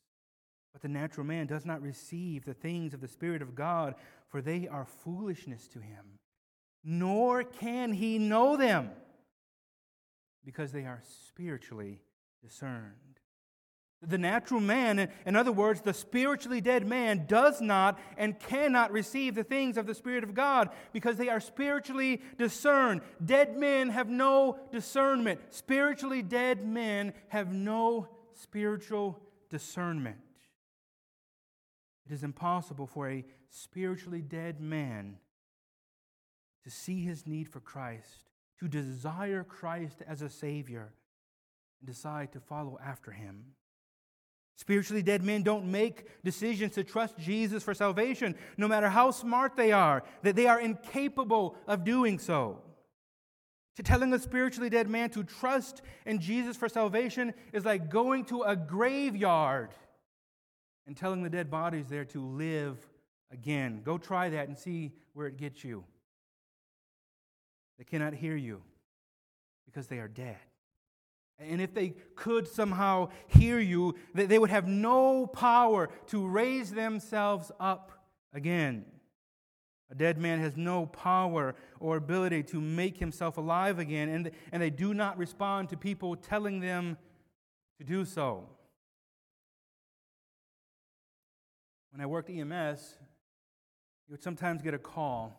But 0.73 0.81
the 0.81 0.87
natural 0.87 1.25
man 1.25 1.47
does 1.47 1.65
not 1.65 1.81
receive 1.81 2.45
the 2.45 2.53
things 2.53 2.93
of 2.93 3.01
the 3.01 3.07
Spirit 3.07 3.41
of 3.41 3.55
God, 3.55 3.95
for 4.29 4.41
they 4.41 4.67
are 4.67 4.85
foolishness 4.85 5.67
to 5.69 5.79
him, 5.79 6.19
nor 6.83 7.43
can 7.43 7.91
he 7.93 8.17
know 8.17 8.55
them, 8.55 8.91
because 10.45 10.71
they 10.71 10.85
are 10.85 11.01
spiritually 11.27 12.01
discerned. 12.41 12.95
The 14.03 14.17
natural 14.17 14.61
man, 14.61 15.11
in 15.27 15.35
other 15.35 15.51
words, 15.51 15.81
the 15.81 15.93
spiritually 15.93 16.59
dead 16.59 16.87
man, 16.87 17.25
does 17.27 17.61
not 17.61 17.99
and 18.17 18.39
cannot 18.39 18.91
receive 18.91 19.35
the 19.35 19.43
things 19.43 19.77
of 19.77 19.85
the 19.85 19.93
Spirit 19.93 20.23
of 20.23 20.33
God 20.33 20.69
because 20.91 21.17
they 21.17 21.29
are 21.29 21.39
spiritually 21.39 22.19
discerned. 22.35 23.01
Dead 23.23 23.55
men 23.57 23.89
have 23.89 24.09
no 24.09 24.57
discernment. 24.71 25.39
Spiritually 25.51 26.23
dead 26.23 26.65
men 26.65 27.13
have 27.27 27.53
no 27.53 28.07
spiritual 28.33 29.19
discernment. 29.51 30.17
It 32.11 32.15
is 32.15 32.23
impossible 32.25 32.87
for 32.87 33.09
a 33.09 33.23
spiritually 33.49 34.21
dead 34.21 34.59
man 34.59 35.15
to 36.65 36.69
see 36.69 37.05
his 37.05 37.25
need 37.25 37.47
for 37.47 37.61
Christ, 37.61 38.25
to 38.59 38.67
desire 38.67 39.45
Christ 39.45 40.03
as 40.05 40.21
a 40.21 40.29
Savior, 40.29 40.91
and 41.79 41.87
decide 41.87 42.33
to 42.33 42.41
follow 42.41 42.77
after 42.85 43.11
him. 43.11 43.53
Spiritually 44.57 45.01
dead 45.01 45.23
men 45.23 45.41
don't 45.41 45.71
make 45.71 46.21
decisions 46.21 46.73
to 46.73 46.83
trust 46.83 47.17
Jesus 47.17 47.63
for 47.63 47.73
salvation, 47.73 48.35
no 48.57 48.67
matter 48.67 48.89
how 48.89 49.11
smart 49.11 49.55
they 49.55 49.71
are, 49.71 50.03
that 50.23 50.35
they 50.35 50.47
are 50.47 50.59
incapable 50.59 51.55
of 51.65 51.85
doing 51.85 52.19
so. 52.19 52.61
To 53.77 53.83
telling 53.83 54.11
a 54.11 54.19
spiritually 54.19 54.69
dead 54.69 54.89
man 54.89 55.11
to 55.11 55.23
trust 55.23 55.81
in 56.05 56.19
Jesus 56.19 56.57
for 56.57 56.67
salvation 56.67 57.33
is 57.53 57.63
like 57.63 57.89
going 57.89 58.25
to 58.25 58.41
a 58.41 58.57
graveyard 58.57 59.69
and 60.91 60.97
telling 60.97 61.23
the 61.23 61.29
dead 61.29 61.49
bodies 61.49 61.87
there 61.87 62.03
to 62.03 62.21
live 62.21 62.77
again. 63.31 63.79
Go 63.81 63.97
try 63.97 64.27
that 64.27 64.49
and 64.49 64.57
see 64.57 64.91
where 65.13 65.25
it 65.25 65.37
gets 65.37 65.63
you. 65.63 65.85
They 67.77 67.85
cannot 67.85 68.13
hear 68.13 68.35
you 68.35 68.61
because 69.65 69.87
they 69.87 69.99
are 69.99 70.09
dead. 70.09 70.35
And 71.39 71.61
if 71.61 71.73
they 71.73 71.93
could 72.15 72.45
somehow 72.45 73.07
hear 73.27 73.57
you, 73.57 73.95
they 74.13 74.37
would 74.37 74.49
have 74.49 74.67
no 74.67 75.27
power 75.27 75.87
to 76.07 76.27
raise 76.27 76.71
themselves 76.71 77.53
up 77.57 77.93
again. 78.33 78.83
A 79.91 79.95
dead 79.95 80.17
man 80.17 80.41
has 80.41 80.57
no 80.57 80.87
power 80.87 81.55
or 81.79 81.95
ability 81.95 82.43
to 82.43 82.59
make 82.59 82.97
himself 82.97 83.37
alive 83.37 83.79
again, 83.79 84.09
and, 84.09 84.31
and 84.51 84.61
they 84.61 84.69
do 84.69 84.93
not 84.93 85.17
respond 85.17 85.69
to 85.69 85.77
people 85.77 86.17
telling 86.17 86.59
them 86.59 86.97
to 87.77 87.85
do 87.85 88.03
so. 88.03 88.49
When 91.91 92.01
I 92.01 92.05
worked 92.05 92.29
EMS, 92.29 92.95
you 94.07 94.11
would 94.11 94.23
sometimes 94.23 94.61
get 94.61 94.73
a 94.73 94.79
call, 94.79 95.33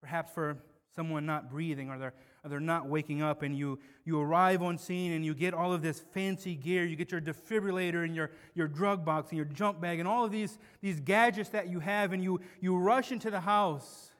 perhaps 0.00 0.32
for 0.32 0.56
someone 0.94 1.26
not 1.26 1.50
breathing 1.50 1.90
or 1.90 1.98
they're, 1.98 2.14
or 2.44 2.50
they're 2.50 2.60
not 2.60 2.88
waking 2.88 3.22
up, 3.22 3.42
and 3.42 3.56
you, 3.58 3.80
you 4.04 4.20
arrive 4.20 4.62
on 4.62 4.78
scene 4.78 5.12
and 5.12 5.24
you 5.24 5.34
get 5.34 5.54
all 5.54 5.72
of 5.72 5.82
this 5.82 6.00
fancy 6.12 6.54
gear. 6.54 6.84
You 6.84 6.94
get 6.94 7.10
your 7.10 7.20
defibrillator 7.20 8.04
and 8.04 8.14
your, 8.14 8.30
your 8.54 8.68
drug 8.68 9.04
box 9.04 9.30
and 9.30 9.36
your 9.36 9.46
jump 9.46 9.80
bag 9.80 9.98
and 9.98 10.06
all 10.06 10.24
of 10.24 10.30
these, 10.30 10.58
these 10.80 11.00
gadgets 11.00 11.50
that 11.50 11.68
you 11.68 11.80
have, 11.80 12.12
and 12.12 12.22
you, 12.22 12.40
you 12.60 12.76
rush 12.76 13.10
into 13.10 13.30
the 13.30 13.40
house 13.40 14.10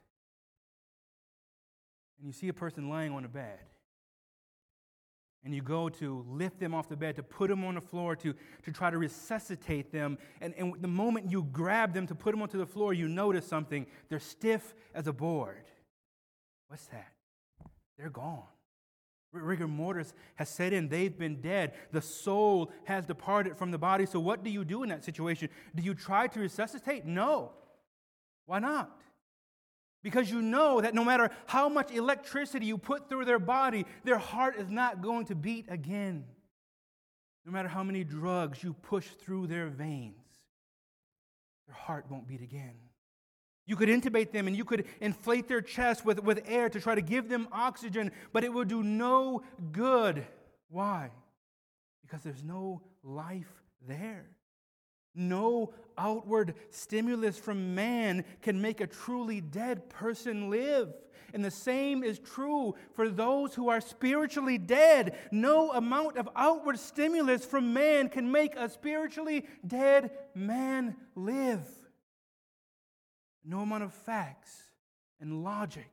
and 2.19 2.27
you 2.27 2.33
see 2.33 2.49
a 2.49 2.55
person 2.55 2.89
lying 2.89 3.13
on 3.13 3.25
a 3.25 3.29
bed. 3.29 3.59
And 5.45 5.55
you 5.55 5.61
go 5.61 5.91
to 5.91 6.25
lift 6.29 6.59
them 6.59 6.75
off 6.75 6.89
the 6.89 6.97
bed, 6.97 7.17
to 7.17 7.23
put 7.23 7.51
them 7.51 7.65
on 7.65 7.75
the 7.75 7.81
floor, 7.81 8.17
to, 8.17 8.35
to 8.63 8.73
try 8.73 8.91
to 8.91 8.97
resuscitate 8.97 9.93
them. 9.93 10.17
And, 10.41 10.55
and 10.57 10.75
the 10.81 10.89
moment 10.89 11.31
you 11.31 11.47
grab 11.53 11.93
them 11.93 12.07
to 12.07 12.15
put 12.15 12.33
them 12.33 12.41
onto 12.41 12.57
the 12.57 12.67
floor, 12.67 12.95
you 12.95 13.09
notice 13.09 13.47
something. 13.47 13.87
They're 14.09 14.21
stiff 14.21 14.75
as 14.95 15.07
a 15.07 15.13
board. 15.13 15.65
What's 16.69 16.87
that? 16.87 17.13
They're 17.99 18.11
gone. 18.11 18.43
Rigor 19.33 19.69
mortis 19.69 20.15
has 20.37 20.49
set 20.49 20.73
in. 20.73 20.89
They've 20.89 21.17
been 21.17 21.41
dead. 21.41 21.73
The 21.91 22.01
soul 22.01 22.71
has 22.85 23.05
departed 23.05 23.57
from 23.57 23.71
the 23.71 23.79
body. 23.79 24.07
So, 24.07 24.21
what 24.21 24.45
do 24.45 24.51
you 24.51 24.65
do 24.65 24.83
in 24.83 24.89
that 24.91 25.05
situation? 25.05 25.49
Do 25.75 25.83
you 25.83 25.95
try 25.95 26.29
to 26.29 26.41
resuscitate? 26.41 27.05
No. 27.05 27.53
Why 28.47 28.61
not? 28.61 28.97
Because 30.05 30.31
you 30.31 30.43
know 30.43 30.83
that 30.83 30.95
no 30.95 31.03
matter 31.03 31.31
how 31.47 31.71
much 31.71 31.91
electricity 31.91 32.67
you 32.67 32.77
put 32.77 33.09
through 33.09 33.25
their 33.25 33.39
body, 33.39 33.87
their 34.05 34.19
heart 34.19 34.57
is 34.57 34.69
not 34.69 35.01
going 35.01 35.25
to 35.27 35.35
beat 35.35 35.65
again. 35.71 36.27
No 37.47 37.53
matter 37.53 37.69
how 37.69 37.83
many 37.83 38.05
drugs 38.05 38.63
you 38.63 38.75
push 38.75 39.09
through 39.09 39.47
their 39.47 39.69
veins, 39.69 40.15
their 41.67 41.75
heart 41.75 42.05
won't 42.11 42.29
beat 42.29 42.43
again. 42.43 42.75
You 43.67 43.77
could 43.77 43.89
intubate 43.89 44.31
them 44.31 44.47
and 44.47 44.55
you 44.55 44.67
could 44.67 44.85
inflate 45.01 45.49
their 45.49 45.63
chest 45.63 46.05
with, 46.05 46.23
with 46.23 46.43
air 46.45 46.69
to 46.69 46.81
try 46.83 46.95
to 46.95 47.03
give 47.03 47.31
them 47.31 47.49
oxygen, 47.51 48.13
but 48.35 48.45
it 48.45 48.53
will 48.53 48.67
do 48.67 48.83
no 48.83 49.43
good. 49.73 50.27
Why? 50.69 51.13
Because 52.03 52.23
there's 52.23 52.45
no 52.45 52.83
life 53.03 53.51
there. 53.89 54.27
No 55.15 55.73
outward 55.97 56.55
stimulus 56.71 57.39
from 57.39 57.75
man 57.75 58.25
can 58.43 58.61
make 58.61 58.81
a 58.81 58.87
truly 58.87 59.41
dead 59.41 59.89
person 59.89 60.51
live. 60.51 60.93
And 61.33 61.45
the 61.45 61.51
same 61.51 62.05
is 62.05 62.21
true 62.21 62.77
for 62.95 63.09
those 63.09 63.55
who 63.55 63.69
are 63.69 63.81
spiritually 63.81 64.57
dead. 64.57 65.19
No 65.33 65.73
amount 65.73 66.17
of 66.17 66.29
outward 66.37 66.79
stimulus 66.79 67.45
from 67.45 67.73
man 67.73 68.09
can 68.09 68.31
make 68.31 68.55
a 68.55 68.69
spiritually 68.69 69.45
dead 69.67 70.13
man 70.35 70.97
live. 71.17 71.67
No 73.45 73.61
amount 73.61 73.83
of 73.83 73.93
facts 73.93 74.63
and 75.21 75.43
logic 75.43 75.91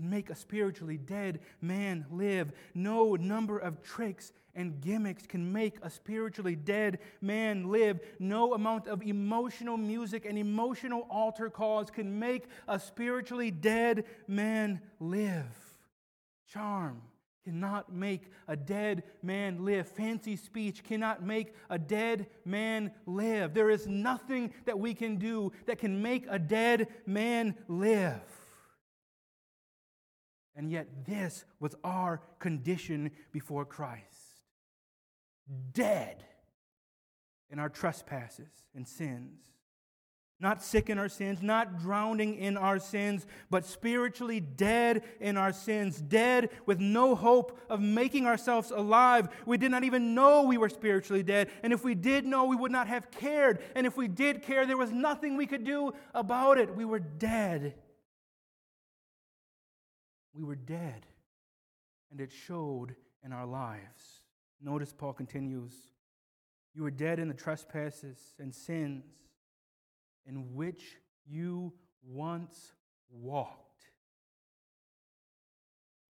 can 0.00 0.08
make 0.08 0.30
a 0.30 0.34
spiritually 0.34 0.96
dead 0.96 1.40
man 1.60 2.06
live. 2.10 2.52
No 2.74 3.16
number 3.16 3.58
of 3.58 3.82
tricks 3.82 4.32
and 4.54 4.80
gimmicks 4.80 5.26
can 5.26 5.52
make 5.52 5.76
a 5.82 5.90
spiritually 5.90 6.56
dead 6.56 6.98
man 7.20 7.70
live. 7.70 8.00
No 8.18 8.54
amount 8.54 8.88
of 8.88 9.02
emotional 9.02 9.76
music 9.76 10.24
and 10.24 10.38
emotional 10.38 11.06
altar 11.10 11.50
calls 11.50 11.90
can 11.90 12.18
make 12.18 12.46
a 12.66 12.80
spiritually 12.80 13.50
dead 13.50 14.04
man 14.26 14.80
live. 14.98 15.54
Charm, 16.50 17.02
cannot 17.44 17.92
make 17.92 18.22
a 18.48 18.56
dead 18.56 19.02
man 19.22 19.66
live. 19.66 19.86
Fancy 19.86 20.34
speech 20.34 20.82
cannot 20.82 21.22
make 21.22 21.54
a 21.68 21.78
dead 21.78 22.26
man 22.46 22.90
live. 23.04 23.52
There 23.52 23.70
is 23.70 23.86
nothing 23.86 24.54
that 24.64 24.78
we 24.78 24.94
can 24.94 25.16
do 25.16 25.52
that 25.66 25.78
can 25.78 26.00
make 26.00 26.24
a 26.30 26.38
dead 26.38 26.88
man 27.06 27.54
live. 27.68 28.39
And 30.56 30.70
yet, 30.70 31.06
this 31.06 31.44
was 31.58 31.74
our 31.84 32.20
condition 32.38 33.10
before 33.32 33.64
Christ 33.64 34.06
dead 35.72 36.24
in 37.50 37.58
our 37.58 37.68
trespasses 37.68 38.50
and 38.74 38.86
sins 38.86 39.50
not 40.40 40.62
sick 40.62 40.88
in 40.88 40.98
our 40.98 41.08
sins, 41.08 41.42
not 41.42 41.78
drowning 41.78 42.34
in 42.36 42.56
our 42.56 42.78
sins, 42.78 43.26
but 43.50 43.66
spiritually 43.66 44.40
dead 44.40 45.02
in 45.20 45.36
our 45.36 45.52
sins, 45.52 46.00
dead 46.00 46.48
with 46.64 46.80
no 46.80 47.14
hope 47.14 47.58
of 47.68 47.80
making 47.80 48.26
ourselves 48.26 48.70
alive. 48.70 49.28
We 49.44 49.58
did 49.58 49.70
not 49.70 49.84
even 49.84 50.14
know 50.14 50.42
we 50.42 50.56
were 50.56 50.70
spiritually 50.70 51.22
dead. 51.22 51.50
And 51.62 51.74
if 51.74 51.84
we 51.84 51.94
did 51.94 52.24
know, 52.24 52.46
we 52.46 52.56
would 52.56 52.72
not 52.72 52.88
have 52.88 53.10
cared. 53.10 53.60
And 53.76 53.86
if 53.86 53.98
we 53.98 54.08
did 54.08 54.42
care, 54.42 54.64
there 54.64 54.78
was 54.78 54.90
nothing 54.90 55.36
we 55.36 55.46
could 55.46 55.64
do 55.64 55.92
about 56.14 56.56
it. 56.56 56.74
We 56.74 56.86
were 56.86 57.00
dead. 57.00 57.74
We 60.32 60.44
were 60.44 60.56
dead. 60.56 61.06
And 62.10 62.20
it 62.20 62.32
showed 62.32 62.94
in 63.24 63.32
our 63.32 63.46
lives. 63.46 64.24
Notice 64.62 64.92
Paul 64.92 65.12
continues 65.12 65.74
You 66.74 66.82
were 66.82 66.90
dead 66.90 67.18
in 67.18 67.28
the 67.28 67.34
trespasses 67.34 68.18
and 68.38 68.54
sins 68.54 69.04
in 70.26 70.54
which 70.54 70.96
you 71.26 71.72
once 72.06 72.72
walked. 73.10 73.86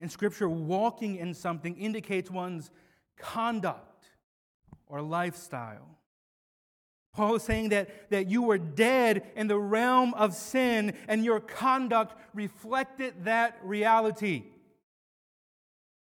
In 0.00 0.08
Scripture, 0.08 0.48
walking 0.48 1.16
in 1.16 1.34
something 1.34 1.76
indicates 1.76 2.30
one's 2.30 2.70
conduct 3.18 4.06
or 4.86 5.02
lifestyle. 5.02 5.98
Paul 7.12 7.36
is 7.36 7.42
saying 7.42 7.70
that, 7.70 8.10
that 8.10 8.28
you 8.28 8.42
were 8.42 8.58
dead 8.58 9.30
in 9.34 9.48
the 9.48 9.58
realm 9.58 10.14
of 10.14 10.34
sin 10.34 10.94
and 11.08 11.24
your 11.24 11.40
conduct 11.40 12.14
reflected 12.34 13.24
that 13.24 13.58
reality. 13.62 14.44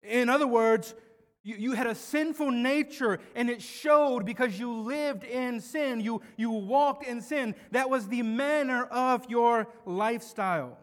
In 0.02 0.28
other 0.28 0.46
words, 0.46 0.94
you, 1.44 1.54
you 1.56 1.72
had 1.72 1.86
a 1.86 1.94
sinful 1.94 2.50
nature, 2.50 3.20
and 3.34 3.48
it 3.48 3.62
showed 3.62 4.26
because 4.26 4.58
you 4.58 4.72
lived 4.72 5.24
in 5.24 5.60
sin. 5.60 6.00
You, 6.00 6.20
you 6.36 6.50
walked 6.50 7.06
in 7.06 7.20
sin. 7.20 7.54
That 7.70 7.88
was 7.88 8.08
the 8.08 8.22
manner 8.22 8.84
of 8.84 9.30
your 9.30 9.68
lifestyle. 9.86 10.76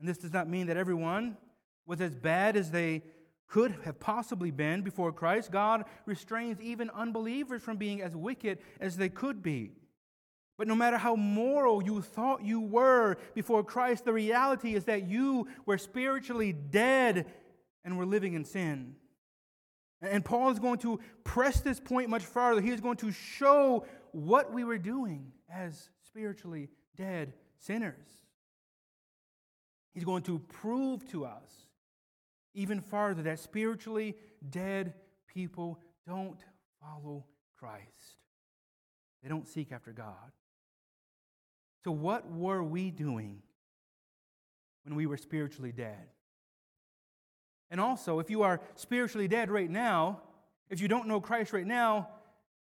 And 0.00 0.08
this 0.08 0.18
does 0.18 0.32
not 0.32 0.48
mean 0.48 0.66
that 0.66 0.76
everyone 0.76 1.36
was 1.86 2.00
as 2.00 2.14
bad 2.14 2.56
as 2.56 2.70
they 2.70 3.02
could 3.54 3.76
have 3.84 4.00
possibly 4.00 4.50
been 4.50 4.82
before 4.82 5.12
Christ. 5.12 5.52
God 5.52 5.84
restrains 6.06 6.60
even 6.60 6.90
unbelievers 6.90 7.62
from 7.62 7.76
being 7.76 8.02
as 8.02 8.16
wicked 8.16 8.58
as 8.80 8.96
they 8.96 9.08
could 9.08 9.44
be. 9.44 9.70
But 10.58 10.66
no 10.66 10.74
matter 10.74 10.98
how 10.98 11.14
moral 11.14 11.80
you 11.80 12.02
thought 12.02 12.44
you 12.44 12.60
were 12.60 13.16
before 13.32 13.62
Christ, 13.62 14.06
the 14.06 14.12
reality 14.12 14.74
is 14.74 14.86
that 14.86 15.06
you 15.06 15.46
were 15.66 15.78
spiritually 15.78 16.52
dead 16.52 17.26
and 17.84 17.96
we're 17.96 18.06
living 18.06 18.34
in 18.34 18.44
sin. 18.44 18.96
And 20.02 20.24
Paul 20.24 20.50
is 20.50 20.58
going 20.58 20.80
to 20.80 20.98
press 21.22 21.60
this 21.60 21.78
point 21.78 22.10
much 22.10 22.24
farther. 22.24 22.60
He 22.60 22.70
is 22.70 22.80
going 22.80 22.96
to 22.96 23.12
show 23.12 23.86
what 24.10 24.52
we 24.52 24.64
were 24.64 24.78
doing 24.78 25.30
as 25.48 25.90
spiritually 26.04 26.70
dead 26.96 27.34
sinners. 27.60 28.08
He's 29.92 30.02
going 30.02 30.24
to 30.24 30.40
prove 30.40 31.08
to 31.12 31.24
us 31.24 31.63
even 32.54 32.80
farther 32.80 33.22
that 33.22 33.38
spiritually 33.38 34.16
dead 34.48 34.94
people 35.26 35.80
don't 36.06 36.40
follow 36.80 37.24
Christ, 37.58 38.18
they 39.22 39.28
don't 39.28 39.48
seek 39.48 39.72
after 39.72 39.92
God. 39.92 40.32
So, 41.82 41.90
what 41.90 42.30
were 42.30 42.62
we 42.62 42.90
doing 42.90 43.42
when 44.84 44.94
we 44.94 45.06
were 45.06 45.16
spiritually 45.16 45.72
dead? 45.72 46.08
And 47.70 47.80
also, 47.80 48.20
if 48.20 48.30
you 48.30 48.42
are 48.42 48.60
spiritually 48.76 49.28
dead 49.28 49.50
right 49.50 49.70
now, 49.70 50.20
if 50.70 50.80
you 50.80 50.88
don't 50.88 51.08
know 51.08 51.20
Christ 51.20 51.52
right 51.52 51.66
now, 51.66 52.08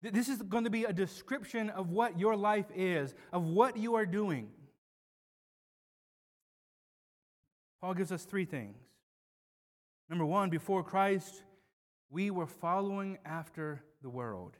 this 0.02 0.30
is 0.30 0.42
going 0.42 0.64
to 0.64 0.70
be 0.70 0.86
a 0.86 0.94
description 0.94 1.70
of 1.70 1.90
what 1.90 2.18
your 2.18 2.36
life 2.36 2.68
is, 2.74 3.14
of 3.34 3.44
what 3.44 3.76
you 3.76 3.96
are 3.96 4.06
doing. 4.06 4.50
Paul 7.82 7.94
gives 7.94 8.12
us 8.12 8.24
three 8.24 8.46
things. 8.46 8.78
Number 10.10 10.26
one, 10.26 10.50
before 10.50 10.84
Christ, 10.84 11.44
we 12.10 12.32
were 12.32 12.48
following 12.48 13.20
after 13.26 13.84
the 14.02 14.10
world. 14.10 14.58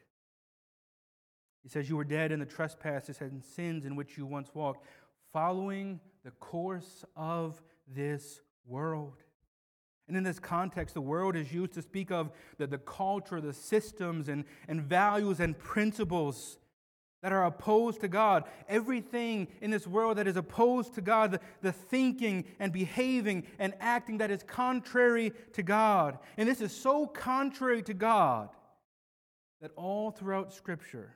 He 1.64 1.70
says, 1.70 1.90
You 1.90 1.98
were 1.98 2.04
dead 2.04 2.32
in 2.32 2.40
the 2.40 2.46
trespasses 2.46 3.20
and 3.22 3.44
sins 3.44 3.86
in 3.86 3.96
which 3.96 4.18
you 4.18 4.26
once 4.26 4.50
walked, 4.54 4.86
following 5.34 6.00
the 6.24 6.32
course 6.32 7.04
of 7.16 7.62
this 7.88 8.42
world. 8.68 9.24
And 10.08 10.18
in 10.18 10.24
this 10.24 10.40
context, 10.40 10.96
the 10.96 11.02
world 11.02 11.36
is 11.36 11.54
used 11.54 11.74
to 11.74 11.82
speak 11.82 12.12
of 12.12 12.32
the, 12.58 12.68
the 12.68 12.78
culture, 12.80 13.42
the 13.42 13.54
systems, 13.54 14.28
and, 14.28 14.44
and 14.68 14.82
values 14.82 15.40
and 15.40 15.58
principles 15.58 16.58
that 17.22 17.32
are 17.32 17.46
opposed 17.46 18.02
to 18.02 18.08
God. 18.08 18.46
Everything 18.68 19.48
in 19.62 19.72
this 19.72 19.86
world 19.86 20.18
that 20.18 20.28
is 20.28 20.38
opposed 20.38 20.96
to 20.96 21.02
God, 21.02 21.32
the, 21.32 21.40
the, 21.62 21.72
thinking 21.72 22.46
and 22.60 22.72
behaving 22.72 23.46
and 23.60 23.74
acting 23.80 24.20
that 24.20 24.32
is 24.32 24.44
contrary 24.44 25.34
to 25.54 25.64
God. 25.64 26.18
And 26.38 26.48
this 26.48 26.62
is 26.62 26.72
so 26.72 27.08
contrary 27.08 27.82
to 27.84 27.94
God 27.94 28.50
that 29.62 29.72
all 29.76 30.12
throughout 30.12 30.54
Scripture, 30.54 31.16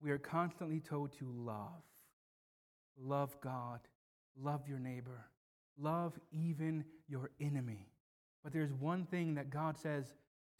we 0.00 0.10
are 0.10 0.18
constantly 0.18 0.80
told 0.80 1.12
to 1.18 1.26
love. 1.28 1.82
Love 3.00 3.36
God, 3.40 3.80
love 4.40 4.62
your 4.68 4.78
neighbor, 4.78 5.26
love 5.80 6.18
even 6.32 6.84
your 7.08 7.30
enemy. 7.40 7.88
But 8.42 8.52
there's 8.52 8.72
one 8.72 9.04
thing 9.06 9.34
that 9.34 9.50
God 9.50 9.76
says, 9.76 10.04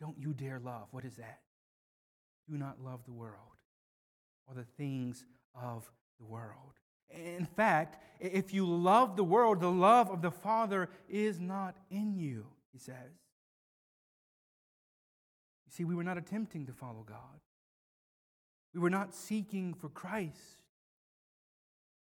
don't 0.01 0.17
you 0.19 0.33
dare 0.33 0.61
love. 0.61 0.89
What 0.91 1.05
is 1.05 1.17
that? 1.17 1.41
Do 2.49 2.57
not 2.57 2.81
love 2.81 3.01
the 3.05 3.13
world 3.13 3.58
or 4.49 4.55
the 4.55 4.67
things 4.77 5.25
of 5.55 5.91
the 6.19 6.27
world. 6.27 6.79
In 7.11 7.47
fact, 7.47 8.03
if 8.21 8.53
you 8.53 8.67
love 8.67 9.17
the 9.17 9.25
world, 9.25 9.61
the 9.61 9.71
love 9.71 10.11
of 10.11 10.23
the 10.23 10.31
Father 10.31 10.89
is 11.09 11.39
not 11.41 11.77
in 11.91 12.15
you, 12.15 12.47
he 12.73 12.79
says. 12.79 13.13
You 15.67 15.73
see, 15.73 15.85
we 15.85 15.95
were 15.95 16.05
not 16.05 16.19
attempting 16.19 16.67
to 16.67 16.73
follow 16.73 17.05
God, 17.07 17.41
we 18.75 18.81
were 18.81 18.91
not 18.91 19.15
seeking 19.15 19.75
for 19.75 19.89
Christ. 19.89 20.57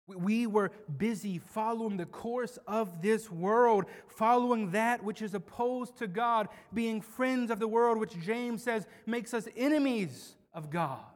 We 0.08 0.46
were 0.46 0.72
busy 0.98 1.38
following 1.38 1.96
the 1.96 2.06
course 2.06 2.58
of 2.68 3.02
this 3.02 3.32
world, 3.32 3.86
following 4.08 4.72
that 4.72 5.02
which 5.04 5.22
is 5.22 5.34
opposed 5.34 5.98
to 6.00 6.08
God, 6.08 6.50
being 6.74 7.00
friends 7.00 7.50
of 7.50 7.60
the 7.60 7.68
world, 7.68 7.98
which 7.98 8.20
James 8.20 8.62
says 8.62 8.88
makes 9.06 9.34
us 9.34 9.48
enemies 9.56 10.36
of 10.54 10.70
God. 10.70 11.11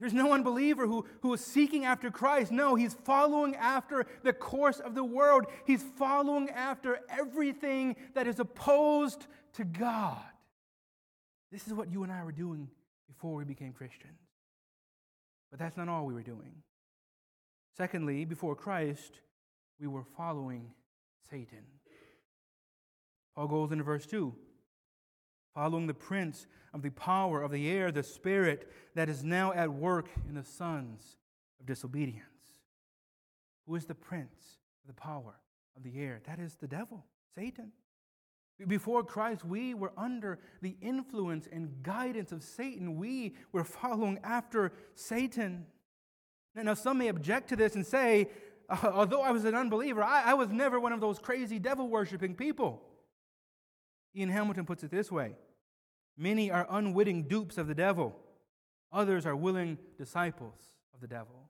There's 0.00 0.14
no 0.14 0.32
unbeliever 0.32 0.86
who, 0.86 1.06
who 1.22 1.34
is 1.34 1.44
seeking 1.44 1.84
after 1.84 2.10
Christ. 2.10 2.52
No, 2.52 2.76
he's 2.76 2.94
following 2.94 3.56
after 3.56 4.06
the 4.22 4.32
course 4.32 4.78
of 4.78 4.94
the 4.94 5.04
world. 5.04 5.46
He's 5.66 5.82
following 5.82 6.50
after 6.50 7.00
everything 7.10 7.96
that 8.14 8.28
is 8.28 8.38
opposed 8.38 9.26
to 9.54 9.64
God. 9.64 10.22
This 11.50 11.66
is 11.66 11.74
what 11.74 11.90
you 11.90 12.04
and 12.04 12.12
I 12.12 12.22
were 12.22 12.32
doing 12.32 12.68
before 13.08 13.34
we 13.34 13.44
became 13.44 13.72
Christians. 13.72 14.20
But 15.50 15.58
that's 15.58 15.76
not 15.76 15.88
all 15.88 16.06
we 16.06 16.14
were 16.14 16.22
doing. 16.22 16.52
Secondly, 17.76 18.24
before 18.24 18.54
Christ, 18.54 19.20
we 19.80 19.88
were 19.88 20.04
following 20.16 20.70
Satan. 21.28 21.64
Paul 23.34 23.48
goes 23.48 23.72
into 23.72 23.84
verse 23.84 24.06
2 24.06 24.34
following 25.58 25.88
the 25.88 25.94
prince 25.94 26.46
of 26.72 26.82
the 26.82 26.90
power 26.90 27.42
of 27.42 27.50
the 27.50 27.68
air, 27.68 27.90
the 27.90 28.04
spirit 28.04 28.70
that 28.94 29.08
is 29.08 29.24
now 29.24 29.52
at 29.54 29.72
work 29.72 30.08
in 30.28 30.36
the 30.36 30.44
sons 30.44 31.16
of 31.58 31.66
disobedience. 31.66 32.22
Who 33.66 33.74
is 33.74 33.84
the 33.84 33.94
prince 33.96 34.60
of 34.84 34.94
the 34.94 35.00
power 35.00 35.34
of 35.76 35.82
the 35.82 36.00
air? 36.00 36.20
That 36.28 36.38
is 36.38 36.54
the 36.54 36.68
devil, 36.68 37.04
Satan. 37.34 37.72
Before 38.68 39.02
Christ, 39.02 39.44
we 39.44 39.74
were 39.74 39.90
under 39.96 40.38
the 40.62 40.76
influence 40.80 41.48
and 41.50 41.82
guidance 41.82 42.30
of 42.30 42.44
Satan. 42.44 42.96
We 42.96 43.34
were 43.50 43.64
following 43.64 44.20
after 44.22 44.70
Satan. 44.94 45.66
Now, 46.54 46.74
some 46.74 46.98
may 46.98 47.08
object 47.08 47.48
to 47.48 47.56
this 47.56 47.74
and 47.74 47.84
say, 47.84 48.28
although 48.84 49.22
I 49.22 49.32
was 49.32 49.44
an 49.44 49.56
unbeliever, 49.56 50.04
I, 50.04 50.22
I 50.22 50.34
was 50.34 50.50
never 50.50 50.78
one 50.78 50.92
of 50.92 51.00
those 51.00 51.18
crazy 51.18 51.58
devil 51.58 51.88
worshiping 51.88 52.36
people. 52.36 52.80
Ian 54.14 54.28
Hamilton 54.28 54.64
puts 54.64 54.84
it 54.84 54.92
this 54.92 55.10
way 55.10 55.34
Many 56.18 56.50
are 56.50 56.66
unwitting 56.68 57.28
dupes 57.28 57.58
of 57.58 57.68
the 57.68 57.74
devil, 57.74 58.16
others 58.92 59.24
are 59.24 59.36
willing 59.36 59.78
disciples 59.96 60.60
of 60.92 61.00
the 61.00 61.06
devil. 61.06 61.48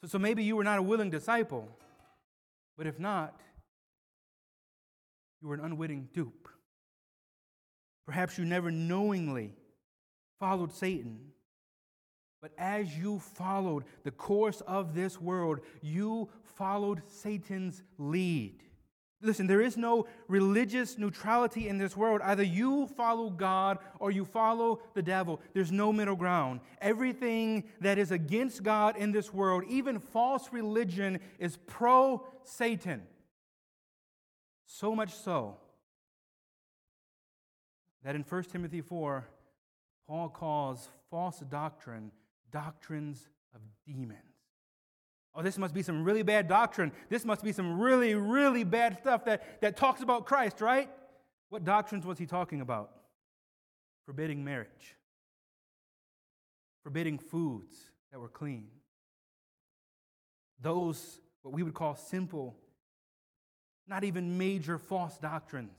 So, 0.00 0.08
so 0.08 0.18
maybe 0.18 0.44
you 0.44 0.54
were 0.54 0.64
not 0.64 0.78
a 0.78 0.82
willing 0.82 1.10
disciple, 1.10 1.68
but 2.78 2.86
if 2.86 3.00
not, 3.00 3.40
you 5.42 5.48
were 5.48 5.54
an 5.54 5.60
unwitting 5.60 6.08
dupe. 6.14 6.48
Perhaps 8.06 8.38
you 8.38 8.44
never 8.44 8.70
knowingly 8.70 9.54
followed 10.38 10.72
Satan. 10.72 11.18
But 12.40 12.52
as 12.56 12.96
you 12.96 13.18
followed 13.18 13.84
the 14.04 14.10
course 14.10 14.62
of 14.62 14.94
this 14.94 15.20
world, 15.20 15.60
you 15.82 16.30
followed 16.56 17.02
Satan's 17.06 17.82
lead. 17.98 18.62
Listen, 19.22 19.46
there 19.46 19.60
is 19.60 19.76
no 19.76 20.06
religious 20.28 20.96
neutrality 20.96 21.68
in 21.68 21.76
this 21.76 21.94
world. 21.94 22.22
Either 22.24 22.42
you 22.42 22.86
follow 22.86 23.28
God 23.28 23.78
or 23.98 24.10
you 24.10 24.24
follow 24.24 24.80
the 24.94 25.02
devil. 25.02 25.40
There's 25.52 25.70
no 25.70 25.92
middle 25.92 26.16
ground. 26.16 26.60
Everything 26.80 27.64
that 27.80 27.98
is 27.98 28.10
against 28.10 28.62
God 28.62 28.96
in 28.96 29.12
this 29.12 29.32
world, 29.32 29.64
even 29.68 29.98
false 29.98 30.48
religion, 30.52 31.20
is 31.38 31.58
pro 31.66 32.26
Satan. 32.44 33.02
So 34.64 34.94
much 34.94 35.12
so 35.12 35.58
that 38.02 38.14
in 38.14 38.22
1 38.22 38.42
Timothy 38.44 38.80
4, 38.80 39.26
Paul 40.06 40.28
calls 40.30 40.88
false 41.10 41.40
doctrine 41.40 42.10
doctrines 42.50 43.28
of 43.54 43.60
demons. 43.86 44.29
Oh, 45.34 45.42
this 45.42 45.58
must 45.58 45.74
be 45.74 45.82
some 45.82 46.02
really 46.02 46.22
bad 46.22 46.48
doctrine. 46.48 46.92
This 47.08 47.24
must 47.24 47.44
be 47.44 47.52
some 47.52 47.78
really, 47.80 48.14
really 48.14 48.64
bad 48.64 48.98
stuff 48.98 49.24
that, 49.26 49.60
that 49.60 49.76
talks 49.76 50.02
about 50.02 50.26
Christ, 50.26 50.60
right? 50.60 50.90
What 51.50 51.64
doctrines 51.64 52.04
was 52.04 52.18
he 52.18 52.26
talking 52.26 52.60
about? 52.60 52.90
Forbidding 54.06 54.44
marriage, 54.44 54.96
forbidding 56.82 57.18
foods 57.18 57.76
that 58.10 58.18
were 58.18 58.28
clean. 58.28 58.66
Those, 60.60 61.20
what 61.42 61.54
we 61.54 61.62
would 61.62 61.74
call 61.74 61.94
simple, 61.94 62.56
not 63.86 64.02
even 64.04 64.36
major 64.36 64.78
false 64.78 65.16
doctrines. 65.18 65.78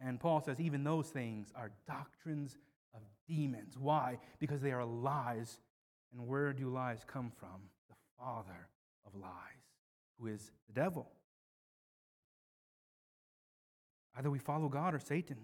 And 0.00 0.20
Paul 0.20 0.42
says 0.42 0.60
even 0.60 0.84
those 0.84 1.08
things 1.08 1.52
are 1.56 1.72
doctrines 1.88 2.56
of 2.94 3.00
demons. 3.26 3.76
Why? 3.78 4.18
Because 4.38 4.60
they 4.60 4.72
are 4.72 4.84
lies. 4.84 5.60
And 6.12 6.26
where 6.26 6.52
do 6.52 6.68
lies 6.68 7.00
come 7.06 7.32
from? 7.36 7.62
Father 8.18 8.68
of 9.06 9.14
lies, 9.20 9.30
who 10.18 10.26
is 10.26 10.50
the 10.66 10.72
devil. 10.72 11.08
Either 14.16 14.30
we 14.30 14.38
follow 14.38 14.68
God 14.68 14.94
or 14.94 14.98
Satan. 14.98 15.36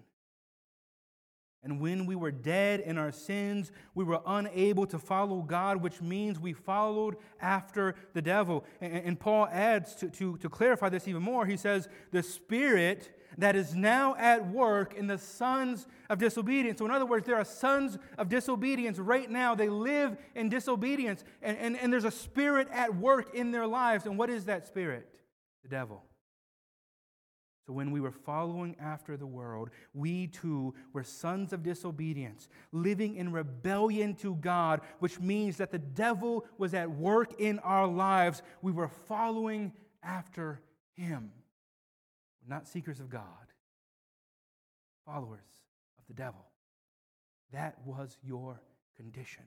And 1.64 1.78
when 1.80 2.06
we 2.06 2.16
were 2.16 2.32
dead 2.32 2.80
in 2.80 2.98
our 2.98 3.12
sins, 3.12 3.70
we 3.94 4.02
were 4.02 4.20
unable 4.26 4.84
to 4.86 4.98
follow 4.98 5.42
God, 5.42 5.76
which 5.76 6.00
means 6.00 6.40
we 6.40 6.52
followed 6.52 7.16
after 7.40 7.94
the 8.14 8.22
devil. 8.22 8.64
And, 8.80 9.18
Paul 9.18 9.46
adds 9.46 9.94
to, 9.96 10.08
to, 10.10 10.36
to 10.38 10.48
clarify 10.48 10.88
this 10.88 11.06
even 11.06 11.22
more. 11.22 11.46
He 11.46 11.56
says, 11.56 11.88
The 12.10 12.22
Spirit 12.22 13.16
that 13.38 13.56
is 13.56 13.74
now 13.74 14.14
at 14.16 14.46
work 14.48 14.94
in 14.94 15.06
the 15.06 15.18
sons 15.18 15.86
of 16.10 16.18
disobedience. 16.18 16.78
So, 16.78 16.84
in 16.84 16.90
other 16.90 17.06
words, 17.06 17.26
there 17.26 17.36
are 17.36 17.44
sons 17.44 17.98
of 18.18 18.28
disobedience 18.28 18.98
right 18.98 19.30
now. 19.30 19.54
They 19.54 19.68
live 19.68 20.16
in 20.34 20.48
disobedience, 20.48 21.24
and, 21.40 21.56
and, 21.58 21.78
and 21.78 21.92
there's 21.92 22.04
a 22.04 22.10
spirit 22.10 22.68
at 22.70 22.94
work 22.96 23.34
in 23.34 23.50
their 23.50 23.66
lives. 23.66 24.06
And 24.06 24.18
what 24.18 24.30
is 24.30 24.46
that 24.46 24.66
spirit? 24.66 25.08
The 25.62 25.68
devil. 25.68 26.04
So, 27.66 27.72
when 27.72 27.92
we 27.92 28.00
were 28.00 28.10
following 28.10 28.74
after 28.80 29.16
the 29.16 29.26
world, 29.26 29.70
we 29.94 30.26
too 30.26 30.74
were 30.92 31.04
sons 31.04 31.52
of 31.52 31.62
disobedience, 31.62 32.48
living 32.72 33.16
in 33.16 33.30
rebellion 33.30 34.14
to 34.16 34.34
God, 34.36 34.80
which 34.98 35.20
means 35.20 35.58
that 35.58 35.70
the 35.70 35.78
devil 35.78 36.44
was 36.58 36.74
at 36.74 36.90
work 36.90 37.40
in 37.40 37.60
our 37.60 37.86
lives. 37.86 38.42
We 38.62 38.72
were 38.72 38.88
following 38.88 39.72
after 40.02 40.60
him. 40.94 41.30
We're 42.42 42.54
not 42.54 42.68
seekers 42.68 43.00
of 43.00 43.08
God, 43.08 43.22
followers 45.06 45.40
of 45.98 46.04
the 46.08 46.14
devil. 46.14 46.44
That 47.52 47.76
was 47.84 48.16
your 48.22 48.60
condition. 48.96 49.44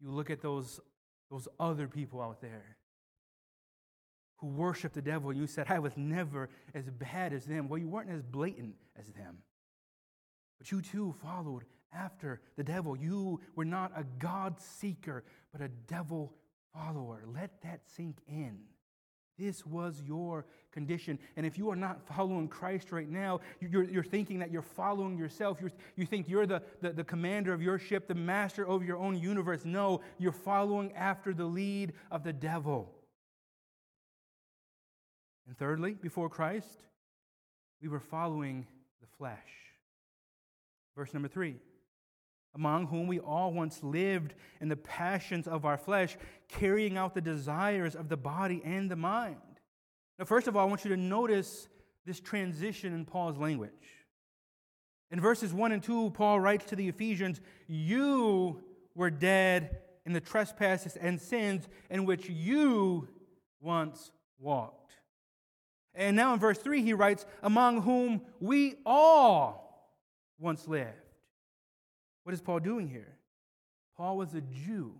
You 0.00 0.10
look 0.10 0.30
at 0.30 0.42
those, 0.42 0.80
those 1.30 1.48
other 1.58 1.88
people 1.88 2.20
out 2.20 2.40
there 2.40 2.76
who 4.38 4.48
worship 4.48 4.92
the 4.92 5.00
devil, 5.00 5.30
and 5.30 5.38
you 5.38 5.46
said, 5.46 5.66
I 5.70 5.78
was 5.78 5.96
never 5.96 6.50
as 6.74 6.90
bad 6.90 7.32
as 7.32 7.46
them. 7.46 7.68
Well, 7.68 7.78
you 7.78 7.88
weren't 7.88 8.10
as 8.10 8.22
blatant 8.22 8.74
as 8.98 9.06
them. 9.08 9.38
But 10.58 10.70
you 10.70 10.82
too 10.82 11.14
followed 11.22 11.64
after 11.94 12.40
the 12.56 12.64
devil. 12.64 12.96
You 12.96 13.40
were 13.54 13.64
not 13.64 13.92
a 13.96 14.04
God 14.18 14.60
seeker, 14.60 15.24
but 15.52 15.62
a 15.62 15.68
devil 15.68 16.34
follower. 16.74 17.24
Let 17.26 17.62
that 17.62 17.80
sink 17.86 18.18
in. 18.28 18.58
This 19.38 19.66
was 19.66 20.02
your 20.06 20.46
condition. 20.72 21.18
And 21.36 21.44
if 21.44 21.58
you 21.58 21.70
are 21.70 21.76
not 21.76 22.06
following 22.06 22.48
Christ 22.48 22.92
right 22.92 23.08
now, 23.08 23.40
you're, 23.60 23.84
you're 23.84 24.04
thinking 24.04 24.38
that 24.38 24.50
you're 24.50 24.62
following 24.62 25.18
yourself. 25.18 25.58
You're, 25.60 25.72
you 25.96 26.06
think 26.06 26.28
you're 26.28 26.46
the, 26.46 26.62
the, 26.80 26.92
the 26.92 27.04
commander 27.04 27.52
of 27.52 27.62
your 27.62 27.78
ship, 27.78 28.08
the 28.08 28.14
master 28.14 28.66
of 28.66 28.84
your 28.84 28.96
own 28.98 29.18
universe. 29.18 29.64
No, 29.64 30.00
you're 30.18 30.32
following 30.32 30.92
after 30.92 31.34
the 31.34 31.44
lead 31.44 31.92
of 32.10 32.24
the 32.24 32.32
devil. 32.32 32.92
And 35.46 35.56
thirdly, 35.56 35.92
before 35.92 36.28
Christ, 36.28 36.82
we 37.80 37.88
were 37.88 38.00
following 38.00 38.66
the 39.00 39.06
flesh. 39.18 39.38
Verse 40.96 41.12
number 41.12 41.28
three 41.28 41.56
among 42.56 42.86
whom 42.86 43.06
we 43.06 43.20
all 43.20 43.52
once 43.52 43.84
lived 43.84 44.34
in 44.60 44.68
the 44.68 44.76
passions 44.76 45.46
of 45.46 45.64
our 45.64 45.76
flesh, 45.76 46.16
carrying 46.48 46.96
out 46.96 47.14
the 47.14 47.20
desires 47.20 47.94
of 47.94 48.08
the 48.08 48.16
body 48.16 48.62
and 48.64 48.90
the 48.90 48.96
mind. 48.96 49.36
Now, 50.18 50.24
first 50.24 50.48
of 50.48 50.56
all, 50.56 50.66
I 50.66 50.68
want 50.68 50.84
you 50.84 50.90
to 50.90 50.96
notice 50.96 51.68
this 52.06 52.18
transition 52.18 52.94
in 52.94 53.04
Paul's 53.04 53.36
language. 53.36 53.70
In 55.10 55.20
verses 55.20 55.52
1 55.52 55.72
and 55.72 55.82
2, 55.82 56.10
Paul 56.10 56.40
writes 56.40 56.64
to 56.66 56.76
the 56.76 56.88
Ephesians, 56.88 57.40
You 57.68 58.64
were 58.94 59.10
dead 59.10 59.78
in 60.06 60.14
the 60.14 60.20
trespasses 60.20 60.96
and 60.96 61.20
sins 61.20 61.68
in 61.90 62.06
which 62.06 62.28
you 62.28 63.08
once 63.60 64.10
walked. 64.38 64.94
And 65.94 66.16
now 66.16 66.32
in 66.32 66.40
verse 66.40 66.58
3, 66.58 66.82
he 66.82 66.94
writes, 66.94 67.26
Among 67.42 67.82
whom 67.82 68.22
we 68.40 68.76
all 68.86 69.92
once 70.38 70.66
lived. 70.66 71.05
What 72.26 72.34
is 72.34 72.40
Paul 72.40 72.58
doing 72.58 72.88
here? 72.88 73.14
Paul 73.96 74.16
was 74.16 74.34
a 74.34 74.40
Jew 74.40 74.96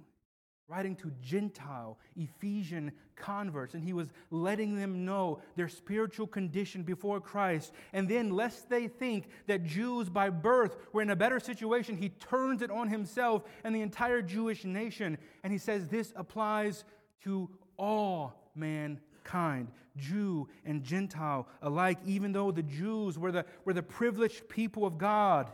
writing 0.68 0.94
to 0.94 1.10
Gentile, 1.20 1.98
Ephesian 2.14 2.92
converts, 3.16 3.74
and 3.74 3.82
he 3.82 3.92
was 3.92 4.12
letting 4.30 4.76
them 4.76 5.04
know 5.04 5.40
their 5.56 5.66
spiritual 5.66 6.28
condition 6.28 6.84
before 6.84 7.20
Christ. 7.20 7.72
And 7.92 8.08
then, 8.08 8.30
lest 8.30 8.70
they 8.70 8.86
think 8.86 9.26
that 9.48 9.64
Jews 9.64 10.08
by 10.08 10.30
birth 10.30 10.76
were 10.92 11.02
in 11.02 11.10
a 11.10 11.16
better 11.16 11.40
situation, 11.40 11.96
he 11.96 12.10
turns 12.10 12.62
it 12.62 12.70
on 12.70 12.88
himself 12.88 13.42
and 13.64 13.74
the 13.74 13.82
entire 13.82 14.22
Jewish 14.22 14.64
nation. 14.64 15.18
And 15.42 15.52
he 15.52 15.58
says 15.58 15.88
this 15.88 16.12
applies 16.14 16.84
to 17.24 17.50
all 17.76 18.52
mankind, 18.54 19.72
Jew 19.96 20.46
and 20.64 20.84
Gentile 20.84 21.48
alike, 21.60 21.98
even 22.04 22.30
though 22.30 22.52
the 22.52 22.62
Jews 22.62 23.18
were 23.18 23.32
the, 23.32 23.44
were 23.64 23.72
the 23.72 23.82
privileged 23.82 24.48
people 24.48 24.86
of 24.86 24.96
God 24.96 25.50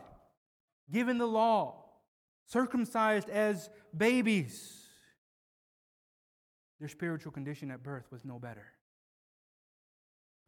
given 0.91 1.17
the 1.17 1.27
law, 1.27 1.85
circumcised 2.45 3.29
as 3.29 3.69
babies, 3.95 4.83
their 6.79 6.89
spiritual 6.89 7.31
condition 7.31 7.71
at 7.71 7.83
birth 7.83 8.05
was 8.11 8.25
no 8.25 8.39
better. 8.39 8.65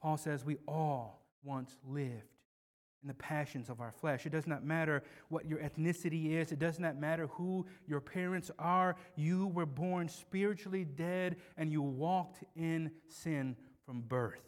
Paul 0.02 0.17
says 0.17 0.45
we 0.45 0.58
all 0.67 1.26
once 1.43 1.78
lived 1.88 2.36
in 3.02 3.08
the 3.08 3.13
passions 3.13 3.69
of 3.69 3.80
our 3.80 3.91
flesh. 3.91 4.26
It 4.26 4.32
does 4.32 4.48
not 4.48 4.63
matter 4.65 5.04
what 5.30 5.45
your 5.45 5.60
ethnicity 5.60 6.32
is, 6.32 6.52
it 6.52 6.60
does 6.60 6.80
not 6.80 7.00
matter 7.00 7.28
who 7.28 7.65
your 7.88 8.02
parents 8.02 8.50
are. 8.58 8.95
You 9.15 9.48
were 9.48 9.65
born 9.65 10.10
spiritually 10.10 10.84
dead 10.84 11.38
and 11.56 11.71
you 11.71 11.82
walked 11.82 12.43
in 12.56 12.91
sin 13.08 13.56
from 13.86 14.02
birth. 14.02 14.41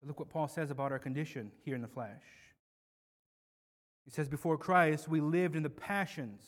But 0.00 0.08
look 0.08 0.18
what 0.18 0.30
Paul 0.30 0.48
says 0.48 0.70
about 0.70 0.92
our 0.92 0.98
condition 0.98 1.52
here 1.64 1.74
in 1.74 1.82
the 1.82 1.88
flesh. 1.88 2.22
He 4.04 4.10
says, 4.10 4.28
Before 4.28 4.56
Christ, 4.56 5.08
we 5.08 5.20
lived 5.20 5.56
in 5.56 5.62
the 5.62 5.70
passions 5.70 6.42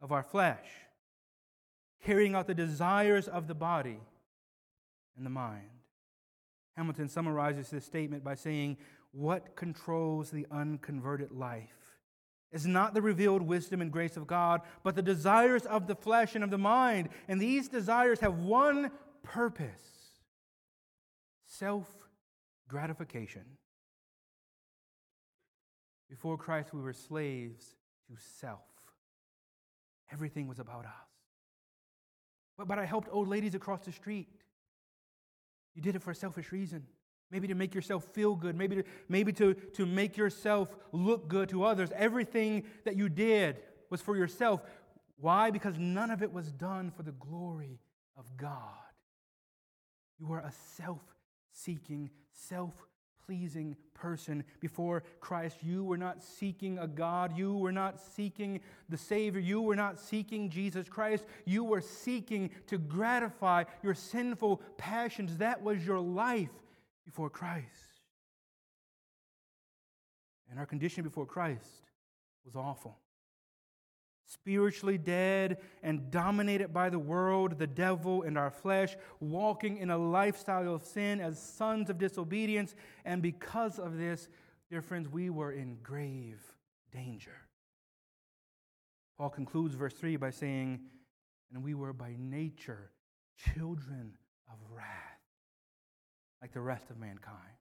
of 0.00 0.12
our 0.12 0.22
flesh, 0.22 0.66
carrying 2.02 2.34
out 2.34 2.46
the 2.46 2.54
desires 2.54 3.28
of 3.28 3.46
the 3.46 3.54
body 3.54 4.00
and 5.16 5.26
the 5.26 5.30
mind. 5.30 5.68
Hamilton 6.76 7.08
summarizes 7.08 7.68
this 7.68 7.84
statement 7.84 8.24
by 8.24 8.34
saying, 8.34 8.78
What 9.12 9.56
controls 9.56 10.30
the 10.30 10.46
unconverted 10.50 11.30
life 11.32 11.98
is 12.52 12.66
not 12.66 12.94
the 12.94 13.02
revealed 13.02 13.42
wisdom 13.42 13.80
and 13.80 13.92
grace 13.92 14.16
of 14.16 14.26
God, 14.26 14.62
but 14.82 14.96
the 14.96 15.02
desires 15.02 15.66
of 15.66 15.86
the 15.86 15.94
flesh 15.94 16.34
and 16.34 16.42
of 16.42 16.50
the 16.50 16.58
mind. 16.58 17.10
And 17.28 17.40
these 17.40 17.68
desires 17.68 18.20
have 18.20 18.38
one 18.38 18.90
purpose 19.22 19.68
self 21.44 21.86
gratification. 22.70 23.42
Before 26.08 26.38
Christ, 26.38 26.72
we 26.72 26.80
were 26.80 26.92
slaves 26.92 27.74
to 28.08 28.14
self. 28.38 28.60
Everything 30.12 30.48
was 30.48 30.58
about 30.58 30.84
us. 30.84 31.10
But, 32.56 32.68
but 32.68 32.78
I 32.78 32.84
helped 32.84 33.08
old 33.10 33.28
ladies 33.28 33.54
across 33.54 33.84
the 33.84 33.92
street. 33.92 34.28
You 35.74 35.82
did 35.82 35.96
it 35.96 36.02
for 36.02 36.10
a 36.10 36.14
selfish 36.14 36.52
reason. 36.52 36.86
Maybe 37.30 37.48
to 37.48 37.54
make 37.54 37.74
yourself 37.74 38.04
feel 38.04 38.34
good, 38.34 38.56
maybe, 38.56 38.76
to, 38.76 38.84
maybe 39.08 39.32
to, 39.34 39.54
to 39.54 39.86
make 39.86 40.16
yourself 40.16 40.68
look 40.92 41.28
good 41.28 41.48
to 41.50 41.64
others. 41.64 41.90
Everything 41.94 42.64
that 42.84 42.96
you 42.96 43.08
did 43.08 43.58
was 43.88 44.00
for 44.00 44.16
yourself. 44.16 44.62
Why? 45.20 45.50
Because 45.50 45.78
none 45.78 46.10
of 46.10 46.22
it 46.22 46.32
was 46.32 46.50
done 46.50 46.90
for 46.90 47.02
the 47.02 47.12
glory 47.12 47.78
of 48.16 48.36
God. 48.36 48.58
You 50.18 50.26
were 50.26 50.40
a 50.40 50.52
self 50.76 51.00
seeking, 51.52 52.10
self 52.32 52.74
pleasing 53.26 53.76
person 53.94 54.42
before 54.58 55.04
Christ. 55.20 55.58
You 55.62 55.84
were 55.84 55.96
not 55.96 56.20
seeking 56.20 56.78
a 56.78 56.88
God. 56.88 57.36
You 57.36 57.54
were 57.54 57.70
not 57.70 58.00
seeking 58.00 58.60
the 58.88 58.96
Savior. 58.96 59.40
You 59.40 59.62
were 59.62 59.76
not 59.76 60.00
seeking 60.00 60.50
Jesus 60.50 60.88
Christ. 60.88 61.26
You 61.44 61.62
were 61.62 61.80
seeking 61.80 62.50
to 62.66 62.76
gratify 62.78 63.64
your 63.84 63.94
sinful 63.94 64.62
passions. 64.78 65.36
That 65.36 65.62
was 65.62 65.86
your 65.86 66.00
life 66.00 66.50
before 67.04 67.30
Christ. 67.30 67.66
And 70.50 70.58
our 70.58 70.66
condition 70.66 71.04
before 71.04 71.26
Christ 71.26 71.84
was 72.44 72.56
awful 72.56 72.98
spiritually 74.30 74.96
dead 74.96 75.58
and 75.82 76.08
dominated 76.10 76.72
by 76.72 76.88
the 76.88 76.98
world, 76.98 77.58
the 77.58 77.66
devil, 77.66 78.22
and 78.22 78.38
our 78.38 78.50
flesh, 78.50 78.96
walking 79.18 79.78
in 79.78 79.90
a 79.90 79.98
lifestyle 79.98 80.72
of 80.72 80.84
sin 80.84 81.20
as 81.20 81.40
sons 81.40 81.90
of 81.90 81.98
disobedience. 81.98 82.76
And 83.04 83.20
because 83.22 83.80
of 83.80 83.98
this, 83.98 84.28
dear 84.70 84.82
friends, 84.82 85.08
we 85.08 85.30
were 85.30 85.50
in 85.50 85.78
grave 85.82 86.40
danger. 86.92 87.34
Paul 89.18 89.30
concludes 89.30 89.74
verse 89.74 89.94
3 89.94 90.16
by 90.16 90.30
saying, 90.30 90.80
And 91.52 91.64
we 91.64 91.74
were 91.74 91.92
by 91.92 92.14
nature 92.16 92.92
children 93.36 94.12
of 94.48 94.58
wrath, 94.70 94.86
like 96.40 96.52
the 96.52 96.60
rest 96.60 96.88
of 96.90 96.98
mankind. 96.98 97.59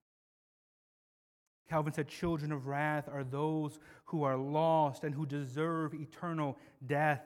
Calvin 1.69 1.93
said, 1.93 2.07
Children 2.07 2.51
of 2.51 2.67
wrath 2.67 3.07
are 3.11 3.23
those 3.23 3.79
who 4.05 4.23
are 4.23 4.37
lost 4.37 5.03
and 5.03 5.13
who 5.13 5.25
deserve 5.25 5.93
eternal 5.93 6.57
death. 6.85 7.21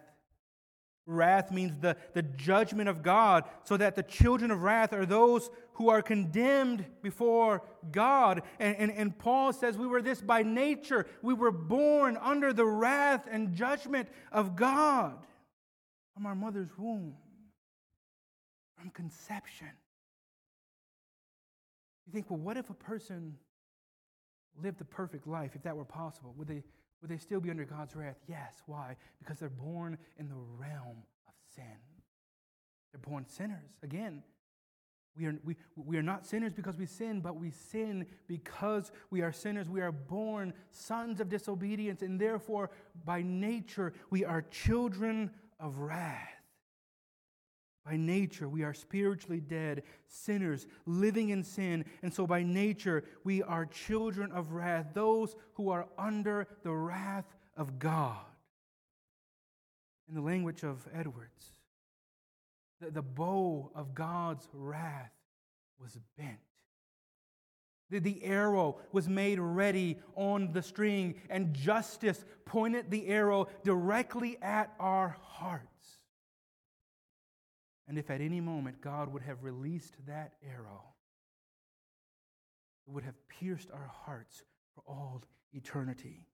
Wrath 1.05 1.51
means 1.51 1.77
the, 1.81 1.97
the 2.13 2.21
judgment 2.21 2.87
of 2.87 3.03
God, 3.03 3.43
so 3.63 3.75
that 3.75 3.95
the 3.95 4.03
children 4.03 4.51
of 4.51 4.61
wrath 4.61 4.93
are 4.93 5.05
those 5.05 5.49
who 5.73 5.89
are 5.89 6.01
condemned 6.01 6.85
before 7.01 7.61
God. 7.91 8.41
And, 8.59 8.75
and, 8.77 8.91
and 8.91 9.17
Paul 9.17 9.51
says 9.51 9.77
we 9.77 9.87
were 9.87 10.01
this 10.01 10.21
by 10.21 10.43
nature. 10.43 11.05
We 11.21 11.33
were 11.33 11.51
born 11.51 12.17
under 12.21 12.53
the 12.53 12.65
wrath 12.65 13.27
and 13.29 13.53
judgment 13.53 14.07
of 14.31 14.55
God 14.55 15.25
from 16.13 16.25
our 16.25 16.35
mother's 16.35 16.69
womb, 16.77 17.15
from 18.77 18.89
conception. 18.91 19.71
You 22.07 22.13
think, 22.13 22.29
well, 22.29 22.39
what 22.39 22.57
if 22.57 22.69
a 22.69 22.73
person 22.75 23.35
lived 24.61 24.77
the 24.77 24.85
perfect 24.85 25.27
life, 25.27 25.51
if 25.55 25.63
that 25.63 25.75
were 25.75 25.85
possible, 25.85 26.33
would 26.37 26.47
they, 26.47 26.63
would 27.01 27.09
they 27.09 27.17
still 27.17 27.39
be 27.39 27.49
under 27.49 27.65
God's 27.65 27.95
wrath? 27.95 28.17
Yes. 28.27 28.61
Why? 28.65 28.95
Because 29.19 29.39
they're 29.39 29.49
born 29.49 29.97
in 30.17 30.27
the 30.27 30.35
realm 30.57 31.03
of 31.27 31.33
sin. 31.55 31.77
They're 32.91 33.01
born 33.01 33.25
sinners. 33.27 33.71
Again, 33.81 34.23
we 35.15 35.25
are, 35.25 35.35
we, 35.43 35.55
we 35.75 35.97
are 35.97 36.03
not 36.03 36.25
sinners 36.25 36.53
because 36.53 36.77
we 36.77 36.85
sin, 36.85 37.21
but 37.21 37.35
we 37.35 37.51
sin 37.51 38.05
because 38.27 38.91
we 39.11 39.21
are 39.21 39.31
sinners. 39.31 39.69
We 39.69 39.81
are 39.81 39.91
born 39.91 40.53
sons 40.71 41.19
of 41.19 41.29
disobedience, 41.29 42.01
and 42.01 42.19
therefore, 42.19 42.71
by 43.05 43.21
nature, 43.21 43.93
we 44.09 44.25
are 44.25 44.41
children 44.41 45.29
of 45.59 45.77
wrath. 45.77 46.42
By 47.85 47.97
nature, 47.97 48.47
we 48.47 48.63
are 48.63 48.73
spiritually 48.73 49.41
dead, 49.41 49.83
sinners, 50.07 50.67
living 50.85 51.29
in 51.29 51.43
sin. 51.43 51.83
And 52.01 52.13
so, 52.13 52.25
by 52.25 52.41
nature, 52.41 53.03
we 53.25 53.43
are 53.43 53.65
children 53.65 54.31
of 54.31 54.53
wrath, 54.53 54.87
those 54.93 55.35
who 55.55 55.69
are 55.69 55.87
under 55.97 56.47
the 56.63 56.71
wrath 56.71 57.35
of 57.57 57.79
God. 57.79 58.17
In 60.07 60.15
the 60.15 60.21
language 60.21 60.63
of 60.63 60.87
Edwards, 60.93 61.51
the, 62.79 62.89
the 62.89 63.01
bow 63.01 63.69
of 63.75 63.93
God's 63.93 64.47
wrath 64.53 65.11
was 65.81 65.97
bent. 66.17 66.39
The, 67.89 67.99
the 67.99 68.23
arrow 68.23 68.77
was 68.93 69.09
made 69.09 69.39
ready 69.39 69.99
on 70.15 70.53
the 70.53 70.61
string, 70.61 71.15
and 71.29 71.53
justice 71.53 72.23
pointed 72.45 72.89
the 72.89 73.07
arrow 73.07 73.49
directly 73.65 74.37
at 74.41 74.73
our 74.79 75.17
heart. 75.21 75.67
And 77.87 77.97
if 77.97 78.09
at 78.09 78.21
any 78.21 78.39
moment 78.39 78.81
God 78.81 79.11
would 79.11 79.23
have 79.23 79.43
released 79.43 79.95
that 80.07 80.33
arrow, 80.43 80.83
it 82.87 82.91
would 82.91 83.03
have 83.03 83.15
pierced 83.27 83.69
our 83.71 83.91
hearts 84.05 84.43
for 84.73 84.83
all 84.87 85.21
eternity. 85.53 86.25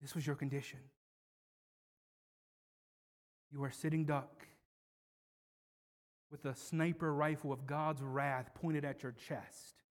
This 0.00 0.14
was 0.14 0.26
your 0.26 0.36
condition. 0.36 0.78
You 3.52 3.62
are 3.64 3.70
sitting 3.70 4.04
duck 4.04 4.46
with 6.30 6.44
a 6.44 6.54
sniper 6.54 7.12
rifle 7.12 7.52
of 7.52 7.66
God's 7.66 8.02
wrath 8.02 8.50
pointed 8.54 8.84
at 8.84 9.02
your 9.02 9.12
chest. 9.12 9.82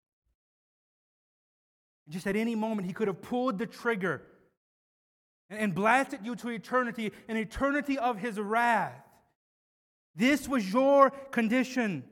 Just 2.07 2.25
at 2.25 2.35
any 2.35 2.55
moment, 2.55 2.87
he 2.87 2.93
could 2.93 3.07
have 3.07 3.21
pulled 3.21 3.59
the 3.59 3.65
trigger 3.67 4.23
and 5.49 5.73
blasted 5.73 6.19
you 6.23 6.35
to 6.37 6.49
eternity, 6.49 7.11
an 7.27 7.37
eternity 7.37 7.97
of 7.97 8.17
his 8.17 8.39
wrath. 8.39 8.93
This 10.15 10.47
was 10.47 10.71
your 10.71 11.09
condition. 11.09 12.03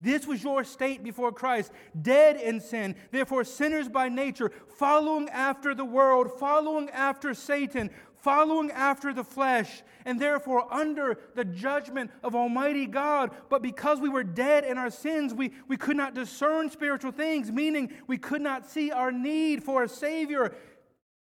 This 0.00 0.26
was 0.26 0.42
your 0.42 0.62
state 0.62 1.02
before 1.02 1.32
Christ, 1.32 1.72
dead 2.00 2.36
in 2.36 2.60
sin, 2.60 2.94
therefore 3.10 3.42
sinners 3.42 3.88
by 3.88 4.08
nature, 4.08 4.52
following 4.76 5.28
after 5.28 5.74
the 5.74 5.84
world, 5.84 6.38
following 6.38 6.88
after 6.90 7.34
Satan, 7.34 7.90
following 8.14 8.70
after 8.70 9.12
the 9.12 9.24
flesh, 9.24 9.82
and 10.04 10.20
therefore 10.20 10.72
under 10.72 11.18
the 11.34 11.44
judgment 11.44 12.12
of 12.22 12.36
Almighty 12.36 12.86
God. 12.86 13.32
But 13.48 13.60
because 13.60 14.00
we 14.00 14.08
were 14.08 14.22
dead 14.24 14.64
in 14.64 14.78
our 14.78 14.90
sins, 14.90 15.34
we, 15.34 15.52
we 15.66 15.76
could 15.76 15.96
not 15.96 16.14
discern 16.14 16.70
spiritual 16.70 17.12
things, 17.12 17.50
meaning 17.50 17.90
we 18.06 18.18
could 18.18 18.42
not 18.42 18.70
see 18.70 18.92
our 18.92 19.10
need 19.10 19.64
for 19.64 19.82
a 19.82 19.88
Savior. 19.88 20.54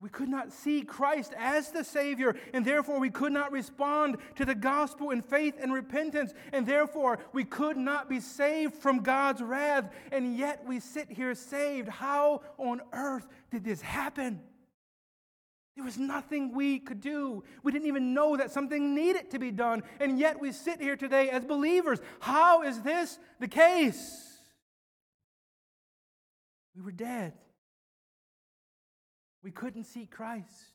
We 0.04 0.10
could 0.10 0.28
not 0.28 0.52
see 0.52 0.82
Christ 0.82 1.32
as 1.34 1.70
the 1.70 1.82
Savior, 1.82 2.36
and 2.52 2.62
therefore 2.62 3.00
we 3.00 3.08
could 3.08 3.32
not 3.32 3.50
respond 3.52 4.18
to 4.34 4.44
the 4.44 4.54
gospel 4.54 5.12
in 5.12 5.22
faith 5.22 5.54
and 5.58 5.72
repentance, 5.72 6.34
and 6.52 6.66
therefore 6.66 7.20
we 7.32 7.44
could 7.44 7.78
not 7.78 8.06
be 8.06 8.20
saved 8.20 8.74
from 8.74 8.98
God's 8.98 9.40
wrath, 9.40 9.90
and 10.12 10.36
yet 10.36 10.62
we 10.66 10.78
sit 10.78 11.10
here 11.10 11.34
saved. 11.34 11.88
How 11.88 12.42
on 12.58 12.82
earth 12.92 13.26
did 13.50 13.64
this 13.64 13.80
happen? 13.80 14.42
There 15.74 15.84
was 15.86 15.96
nothing 15.96 16.52
we 16.52 16.80
could 16.80 17.00
do. 17.00 17.42
We 17.62 17.72
didn't 17.72 17.88
even 17.88 18.12
know 18.12 18.36
that 18.36 18.50
something 18.50 18.94
needed 18.94 19.30
to 19.30 19.38
be 19.38 19.52
done, 19.52 19.84
and 20.00 20.18
yet 20.18 20.38
we 20.38 20.52
sit 20.52 20.82
here 20.82 20.96
today 20.96 21.30
as 21.30 21.46
believers. 21.46 22.00
How 22.20 22.62
is 22.62 22.82
this 22.82 23.18
the 23.40 23.48
case? 23.48 24.22
We 26.76 26.82
were 26.82 26.92
dead. 26.92 27.32
We 29.44 29.50
couldn't 29.50 29.84
see 29.84 30.06
Christ. 30.06 30.72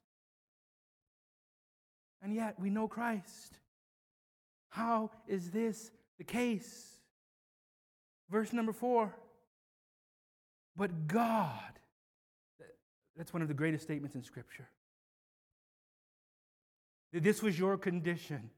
And 2.22 2.34
yet 2.34 2.60
we 2.60 2.70
know 2.70 2.88
Christ. 2.88 3.58
How 4.70 5.10
is 5.28 5.50
this 5.50 5.92
the 6.20 6.24
case? 6.24 7.00
Verse 8.30 8.54
number 8.54 8.72
four. 8.72 9.16
But 10.78 11.08
God, 11.08 11.80
that's 13.18 13.34
one 13.34 13.42
of 13.42 13.48
the 13.48 13.54
greatest 13.56 13.84
statements 13.84 14.16
in 14.16 14.24
Scripture. 14.24 14.70
That 17.12 17.24
this 17.24 17.42
was 17.42 17.58
your 17.58 17.76
condition. 17.76 18.52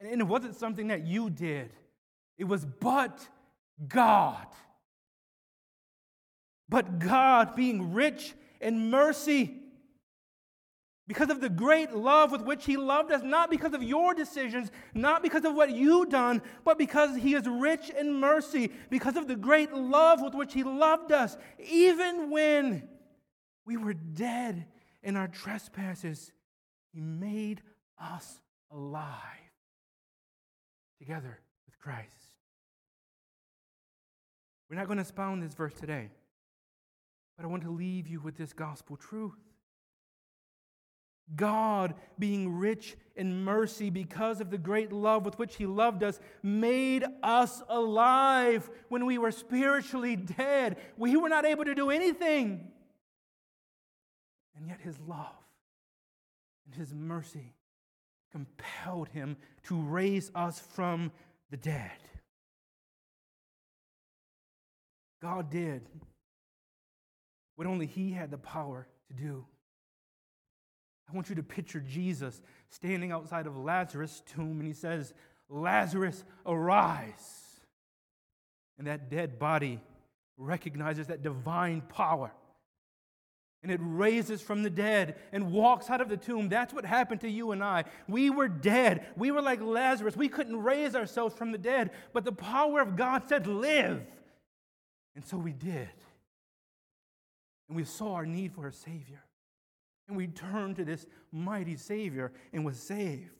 And 0.00 0.18
it 0.20 0.26
wasn't 0.26 0.56
something 0.56 0.88
that 0.88 1.06
you 1.06 1.28
did, 1.28 1.70
it 2.38 2.44
was 2.44 2.64
but 2.64 3.28
God. 3.86 4.46
But 6.70 7.00
God, 7.00 7.56
being 7.56 7.92
rich 7.92 8.32
in 8.60 8.90
mercy, 8.90 9.56
because 11.08 11.28
of 11.28 11.40
the 11.40 11.48
great 11.48 11.92
love 11.92 12.30
with 12.30 12.42
which 12.42 12.64
He 12.64 12.76
loved 12.76 13.10
us, 13.10 13.22
not 13.24 13.50
because 13.50 13.74
of 13.74 13.82
your 13.82 14.14
decisions, 14.14 14.70
not 14.94 15.24
because 15.24 15.44
of 15.44 15.56
what 15.56 15.70
you 15.70 16.06
done, 16.06 16.40
but 16.64 16.78
because 16.78 17.16
He 17.16 17.34
is 17.34 17.48
rich 17.48 17.90
in 17.90 18.14
mercy, 18.14 18.70
because 18.88 19.16
of 19.16 19.26
the 19.26 19.34
great 19.34 19.72
love 19.72 20.22
with 20.22 20.34
which 20.34 20.54
He 20.54 20.62
loved 20.62 21.10
us, 21.10 21.36
even 21.58 22.30
when 22.30 22.88
we 23.66 23.76
were 23.76 23.94
dead 23.94 24.66
in 25.02 25.16
our 25.16 25.26
trespasses, 25.26 26.30
He 26.92 27.00
made 27.00 27.60
us 28.00 28.40
alive 28.70 29.10
together 31.00 31.40
with 31.66 31.76
Christ. 31.80 32.06
We're 34.68 34.76
not 34.76 34.86
going 34.86 34.98
to 34.98 35.02
expound 35.02 35.42
this 35.42 35.54
verse 35.54 35.74
today. 35.74 36.10
But 37.36 37.44
I 37.44 37.48
want 37.48 37.62
to 37.62 37.70
leave 37.70 38.06
you 38.06 38.20
with 38.20 38.36
this 38.36 38.52
gospel 38.52 38.96
truth. 38.96 39.38
God, 41.36 41.94
being 42.18 42.56
rich 42.56 42.96
in 43.14 43.44
mercy 43.44 43.88
because 43.88 44.40
of 44.40 44.50
the 44.50 44.58
great 44.58 44.92
love 44.92 45.24
with 45.24 45.38
which 45.38 45.56
He 45.56 45.66
loved 45.66 46.02
us, 46.02 46.18
made 46.42 47.04
us 47.22 47.62
alive 47.68 48.68
when 48.88 49.06
we 49.06 49.18
were 49.18 49.30
spiritually 49.30 50.16
dead. 50.16 50.76
We 50.96 51.16
were 51.16 51.28
not 51.28 51.44
able 51.44 51.64
to 51.64 51.74
do 51.74 51.90
anything. 51.90 52.68
And 54.56 54.66
yet 54.66 54.80
His 54.80 54.98
love 55.06 55.26
and 56.66 56.74
His 56.74 56.92
mercy 56.92 57.54
compelled 58.32 59.08
Him 59.08 59.36
to 59.64 59.80
raise 59.80 60.30
us 60.34 60.58
from 60.58 61.12
the 61.50 61.56
dead. 61.56 61.90
God 65.22 65.50
did 65.50 65.82
what 67.60 67.66
only 67.66 67.84
He 67.84 68.10
had 68.10 68.30
the 68.30 68.38
power 68.38 68.86
to 69.08 69.12
do. 69.22 69.44
I 71.06 71.14
want 71.14 71.28
you 71.28 71.34
to 71.34 71.42
picture 71.42 71.78
Jesus 71.78 72.40
standing 72.70 73.12
outside 73.12 73.46
of 73.46 73.54
Lazarus' 73.54 74.22
tomb 74.34 74.60
and 74.60 74.66
he 74.66 74.72
says, 74.72 75.12
Lazarus, 75.50 76.24
arise. 76.46 77.60
And 78.78 78.86
that 78.86 79.10
dead 79.10 79.38
body 79.38 79.78
recognizes 80.38 81.08
that 81.08 81.22
divine 81.22 81.82
power. 81.82 82.32
And 83.62 83.70
it 83.70 83.80
raises 83.82 84.40
from 84.40 84.62
the 84.62 84.70
dead 84.70 85.16
and 85.30 85.52
walks 85.52 85.90
out 85.90 86.00
of 86.00 86.08
the 86.08 86.16
tomb. 86.16 86.48
That's 86.48 86.72
what 86.72 86.86
happened 86.86 87.20
to 87.20 87.28
you 87.28 87.52
and 87.52 87.62
I. 87.62 87.84
We 88.08 88.30
were 88.30 88.48
dead. 88.48 89.06
We 89.18 89.32
were 89.32 89.42
like 89.42 89.60
Lazarus. 89.60 90.16
We 90.16 90.30
couldn't 90.30 90.62
raise 90.62 90.94
ourselves 90.94 91.34
from 91.34 91.52
the 91.52 91.58
dead. 91.58 91.90
But 92.14 92.24
the 92.24 92.32
power 92.32 92.80
of 92.80 92.96
God 92.96 93.28
said, 93.28 93.46
Live. 93.46 94.00
And 95.14 95.26
so 95.26 95.36
we 95.36 95.52
did. 95.52 95.90
And 97.70 97.76
we 97.76 97.84
saw 97.84 98.14
our 98.14 98.26
need 98.26 98.52
for 98.52 98.66
a 98.66 98.72
Savior. 98.72 99.22
And 100.08 100.16
we 100.16 100.26
turned 100.26 100.74
to 100.76 100.84
this 100.84 101.06
mighty 101.30 101.76
Savior 101.76 102.32
and 102.52 102.64
was 102.64 102.76
saved. 102.76 103.30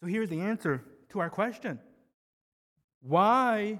So 0.00 0.06
here's 0.06 0.30
the 0.30 0.40
answer 0.40 0.82
to 1.10 1.20
our 1.20 1.28
question 1.28 1.78
Why 3.02 3.78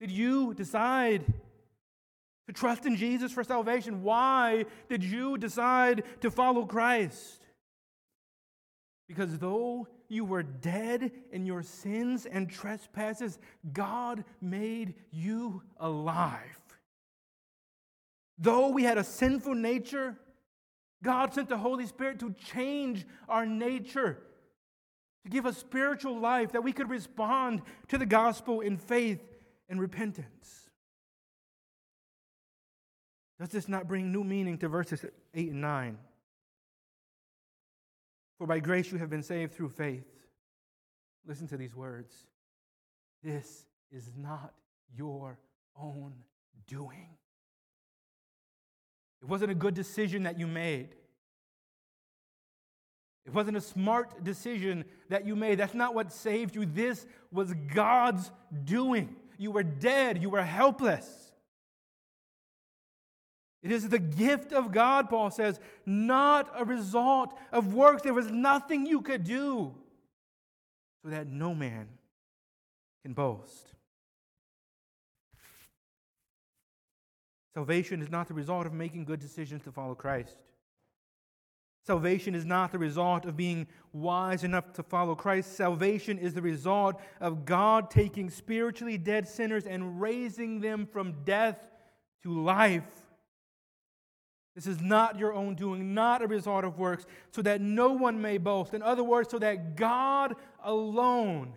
did 0.00 0.10
you 0.10 0.52
decide 0.52 1.24
to 2.48 2.52
trust 2.52 2.86
in 2.86 2.96
Jesus 2.96 3.30
for 3.30 3.44
salvation? 3.44 4.02
Why 4.02 4.64
did 4.88 5.04
you 5.04 5.38
decide 5.38 6.02
to 6.22 6.30
follow 6.32 6.66
Christ? 6.66 7.46
Because 9.06 9.38
though 9.38 9.86
you 10.08 10.24
were 10.24 10.42
dead 10.42 11.12
in 11.30 11.46
your 11.46 11.62
sins 11.62 12.26
and 12.26 12.50
trespasses, 12.50 13.38
God 13.72 14.24
made 14.40 14.94
you 15.12 15.62
alive. 15.78 16.69
Though 18.40 18.70
we 18.70 18.84
had 18.84 18.96
a 18.96 19.04
sinful 19.04 19.54
nature, 19.54 20.16
God 21.04 21.34
sent 21.34 21.50
the 21.50 21.58
Holy 21.58 21.86
Spirit 21.86 22.20
to 22.20 22.32
change 22.32 23.06
our 23.28 23.44
nature, 23.44 24.18
to 25.24 25.30
give 25.30 25.44
us 25.44 25.58
spiritual 25.58 26.18
life 26.18 26.52
that 26.52 26.64
we 26.64 26.72
could 26.72 26.88
respond 26.88 27.60
to 27.88 27.98
the 27.98 28.06
gospel 28.06 28.60
in 28.60 28.78
faith 28.78 29.20
and 29.68 29.78
repentance. 29.78 30.70
Does 33.38 33.50
this 33.50 33.68
not 33.68 33.86
bring 33.86 34.10
new 34.10 34.24
meaning 34.24 34.56
to 34.58 34.68
verses 34.68 35.04
8 35.34 35.50
and 35.50 35.60
9? 35.60 35.98
For 38.38 38.46
by 38.46 38.60
grace 38.60 38.90
you 38.90 38.98
have 38.98 39.10
been 39.10 39.22
saved 39.22 39.54
through 39.54 39.68
faith. 39.68 40.06
Listen 41.26 41.46
to 41.48 41.58
these 41.58 41.74
words. 41.74 42.14
This 43.22 43.66
is 43.92 44.10
not 44.16 44.54
your 44.94 45.38
own 45.78 46.14
doing. 46.66 47.08
It 49.22 49.28
wasn't 49.28 49.50
a 49.50 49.54
good 49.54 49.74
decision 49.74 50.22
that 50.24 50.38
you 50.38 50.46
made. 50.46 50.94
It 53.26 53.34
wasn't 53.34 53.56
a 53.56 53.60
smart 53.60 54.24
decision 54.24 54.84
that 55.08 55.26
you 55.26 55.36
made. 55.36 55.58
That's 55.58 55.74
not 55.74 55.94
what 55.94 56.12
saved 56.12 56.54
you. 56.54 56.64
This 56.64 57.06
was 57.30 57.54
God's 57.74 58.30
doing. 58.64 59.14
You 59.38 59.50
were 59.50 59.62
dead, 59.62 60.20
you 60.20 60.30
were 60.30 60.42
helpless. 60.42 61.32
It 63.62 63.70
is 63.72 63.88
the 63.88 63.98
gift 63.98 64.52
of 64.52 64.72
God, 64.72 65.10
Paul 65.10 65.30
says, 65.30 65.60
not 65.84 66.50
a 66.56 66.64
result 66.64 67.38
of 67.52 67.74
works. 67.74 68.02
There 68.02 68.14
was 68.14 68.30
nothing 68.30 68.86
you 68.86 69.02
could 69.02 69.24
do 69.24 69.74
so 71.02 71.10
that 71.10 71.26
no 71.26 71.54
man 71.54 71.88
can 73.02 73.12
boast. 73.12 73.74
Salvation 77.54 78.00
is 78.00 78.10
not 78.10 78.28
the 78.28 78.34
result 78.34 78.66
of 78.66 78.72
making 78.72 79.04
good 79.04 79.20
decisions 79.20 79.62
to 79.64 79.72
follow 79.72 79.94
Christ. 79.94 80.36
Salvation 81.86 82.34
is 82.34 82.44
not 82.44 82.72
the 82.72 82.78
result 82.78 83.24
of 83.24 83.36
being 83.36 83.66
wise 83.92 84.44
enough 84.44 84.72
to 84.74 84.82
follow 84.82 85.14
Christ. 85.14 85.56
Salvation 85.56 86.18
is 86.18 86.34
the 86.34 86.42
result 86.42 87.00
of 87.20 87.44
God 87.44 87.90
taking 87.90 88.30
spiritually 88.30 88.98
dead 88.98 89.26
sinners 89.26 89.66
and 89.66 90.00
raising 90.00 90.60
them 90.60 90.86
from 90.86 91.24
death 91.24 91.68
to 92.22 92.38
life. 92.38 92.84
This 94.54 94.66
is 94.66 94.80
not 94.80 95.18
your 95.18 95.32
own 95.32 95.54
doing, 95.54 95.94
not 95.94 96.22
a 96.22 96.26
result 96.26 96.64
of 96.64 96.78
works, 96.78 97.06
so 97.30 97.40
that 97.42 97.60
no 97.60 97.92
one 97.92 98.20
may 98.20 98.36
boast. 98.36 98.74
In 98.74 98.82
other 98.82 99.04
words, 99.04 99.30
so 99.30 99.38
that 99.38 99.74
God 99.74 100.34
alone 100.62 101.54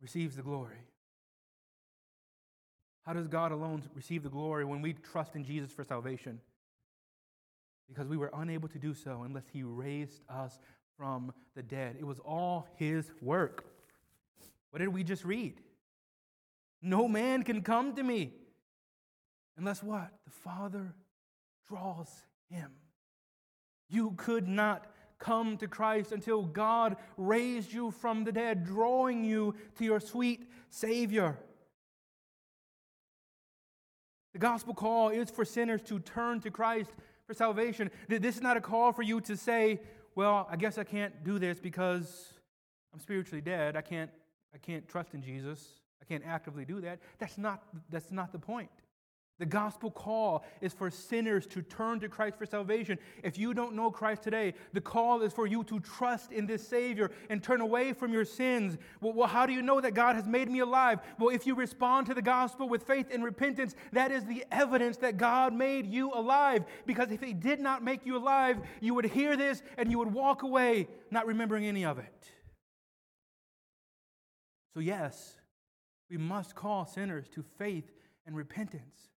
receives 0.00 0.36
the 0.36 0.42
glory. 0.42 0.78
How 3.08 3.14
does 3.14 3.26
God 3.26 3.52
alone 3.52 3.82
receive 3.94 4.22
the 4.22 4.28
glory 4.28 4.66
when 4.66 4.82
we 4.82 4.92
trust 4.92 5.34
in 5.34 5.42
Jesus 5.42 5.72
for 5.72 5.82
salvation? 5.82 6.42
Because 7.88 8.06
we 8.06 8.18
were 8.18 8.30
unable 8.34 8.68
to 8.68 8.78
do 8.78 8.92
so 8.92 9.22
unless 9.22 9.48
He 9.50 9.62
raised 9.62 10.20
us 10.28 10.58
from 10.98 11.32
the 11.56 11.62
dead. 11.62 11.96
It 11.98 12.04
was 12.04 12.18
all 12.18 12.68
His 12.76 13.10
work. 13.22 13.64
What 14.68 14.80
did 14.80 14.88
we 14.88 15.04
just 15.04 15.24
read? 15.24 15.54
No 16.82 17.08
man 17.08 17.44
can 17.44 17.62
come 17.62 17.94
to 17.94 18.02
me 18.02 18.34
unless 19.56 19.82
what? 19.82 20.10
The 20.26 20.30
Father 20.30 20.94
draws 21.66 22.10
him. 22.50 22.72
You 23.88 24.12
could 24.18 24.46
not 24.46 24.84
come 25.18 25.56
to 25.56 25.66
Christ 25.66 26.12
until 26.12 26.42
God 26.42 26.98
raised 27.16 27.72
you 27.72 27.90
from 27.90 28.24
the 28.24 28.32
dead, 28.32 28.66
drawing 28.66 29.24
you 29.24 29.54
to 29.78 29.84
your 29.84 29.98
sweet 29.98 30.50
Savior. 30.68 31.38
The 34.32 34.38
gospel 34.38 34.74
call 34.74 35.08
is 35.08 35.30
for 35.30 35.44
sinners 35.44 35.82
to 35.84 35.98
turn 36.00 36.40
to 36.40 36.50
Christ 36.50 36.90
for 37.26 37.34
salvation. 37.34 37.90
This 38.08 38.36
is 38.36 38.42
not 38.42 38.56
a 38.56 38.60
call 38.60 38.92
for 38.92 39.02
you 39.02 39.20
to 39.22 39.36
say, 39.36 39.80
well, 40.14 40.48
I 40.50 40.56
guess 40.56 40.78
I 40.78 40.84
can't 40.84 41.24
do 41.24 41.38
this 41.38 41.60
because 41.60 42.34
I'm 42.92 43.00
spiritually 43.00 43.40
dead. 43.40 43.76
I 43.76 43.82
can't, 43.82 44.10
I 44.54 44.58
can't 44.58 44.88
trust 44.88 45.14
in 45.14 45.22
Jesus. 45.22 45.66
I 46.02 46.04
can't 46.04 46.24
actively 46.26 46.64
do 46.64 46.80
that. 46.80 47.00
That's 47.18 47.38
not, 47.38 47.62
that's 47.90 48.10
not 48.10 48.32
the 48.32 48.38
point. 48.38 48.70
The 49.38 49.46
gospel 49.46 49.92
call 49.92 50.44
is 50.60 50.72
for 50.72 50.90
sinners 50.90 51.46
to 51.48 51.62
turn 51.62 52.00
to 52.00 52.08
Christ 52.08 52.36
for 52.38 52.44
salvation. 52.44 52.98
If 53.22 53.38
you 53.38 53.54
don't 53.54 53.74
know 53.74 53.88
Christ 53.88 54.22
today, 54.22 54.54
the 54.72 54.80
call 54.80 55.22
is 55.22 55.32
for 55.32 55.46
you 55.46 55.62
to 55.64 55.78
trust 55.78 56.32
in 56.32 56.44
this 56.44 56.66
Savior 56.66 57.12
and 57.30 57.40
turn 57.40 57.60
away 57.60 57.92
from 57.92 58.12
your 58.12 58.24
sins. 58.24 58.76
Well, 59.00 59.12
well, 59.12 59.28
how 59.28 59.46
do 59.46 59.52
you 59.52 59.62
know 59.62 59.80
that 59.80 59.94
God 59.94 60.16
has 60.16 60.26
made 60.26 60.50
me 60.50 60.58
alive? 60.58 60.98
Well, 61.20 61.28
if 61.28 61.46
you 61.46 61.54
respond 61.54 62.08
to 62.08 62.14
the 62.14 62.22
gospel 62.22 62.68
with 62.68 62.82
faith 62.82 63.06
and 63.12 63.22
repentance, 63.22 63.76
that 63.92 64.10
is 64.10 64.24
the 64.24 64.44
evidence 64.50 64.96
that 64.98 65.18
God 65.18 65.54
made 65.54 65.86
you 65.86 66.12
alive. 66.12 66.64
Because 66.84 67.12
if 67.12 67.22
He 67.22 67.32
did 67.32 67.60
not 67.60 67.84
make 67.84 68.04
you 68.04 68.16
alive, 68.16 68.58
you 68.80 68.92
would 68.94 69.04
hear 69.04 69.36
this 69.36 69.62
and 69.76 69.88
you 69.92 69.98
would 69.98 70.12
walk 70.12 70.42
away 70.42 70.88
not 71.12 71.26
remembering 71.26 71.64
any 71.64 71.84
of 71.84 72.00
it. 72.00 72.32
So, 74.74 74.80
yes, 74.80 75.36
we 76.10 76.16
must 76.16 76.56
call 76.56 76.86
sinners 76.86 77.28
to 77.34 77.44
faith 77.56 77.92
and 78.26 78.36
repentance. 78.36 79.10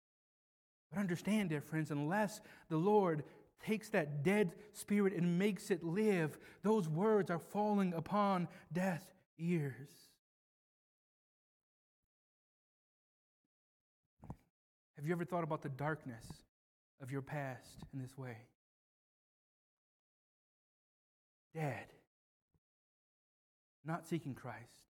But 0.91 0.99
understand, 0.99 1.49
dear 1.49 1.61
friends, 1.61 1.91
unless 1.91 2.41
the 2.69 2.77
Lord 2.77 3.23
takes 3.65 3.89
that 3.89 4.23
dead 4.23 4.51
spirit 4.73 5.13
and 5.13 5.39
makes 5.39 5.71
it 5.71 5.83
live, 5.83 6.37
those 6.63 6.89
words 6.89 7.29
are 7.29 7.39
falling 7.39 7.93
upon 7.93 8.47
deaf 8.73 9.01
ears. 9.37 9.89
Have 14.95 15.07
you 15.07 15.13
ever 15.13 15.25
thought 15.25 15.43
about 15.43 15.63
the 15.63 15.69
darkness 15.69 16.25
of 17.01 17.11
your 17.11 17.21
past 17.21 17.69
in 17.93 17.99
this 17.99 18.15
way? 18.17 18.37
Dead, 21.55 21.87
not 23.83 24.07
seeking 24.07 24.35
Christ, 24.35 24.85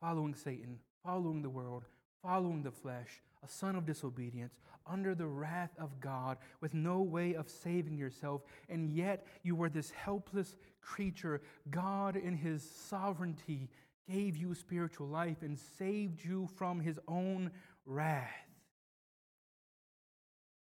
following 0.00 0.34
Satan, 0.34 0.78
following 1.02 1.42
the 1.42 1.48
world, 1.48 1.84
following 2.22 2.62
the 2.62 2.70
flesh, 2.70 3.22
a 3.44 3.48
son 3.48 3.76
of 3.76 3.84
disobedience, 3.86 4.54
under 4.86 5.14
the 5.14 5.26
wrath 5.26 5.72
of 5.78 6.00
God, 6.00 6.38
with 6.60 6.74
no 6.74 7.00
way 7.00 7.34
of 7.34 7.48
saving 7.48 7.96
yourself, 7.96 8.42
and 8.68 8.90
yet 8.90 9.26
you 9.42 9.54
were 9.54 9.68
this 9.68 9.90
helpless 9.90 10.56
creature. 10.80 11.40
God, 11.70 12.16
in 12.16 12.36
his 12.36 12.68
sovereignty, 12.88 13.68
gave 14.10 14.36
you 14.36 14.54
spiritual 14.54 15.08
life 15.08 15.42
and 15.42 15.58
saved 15.78 16.24
you 16.24 16.48
from 16.56 16.80
his 16.80 16.98
own 17.08 17.50
wrath. 17.86 18.30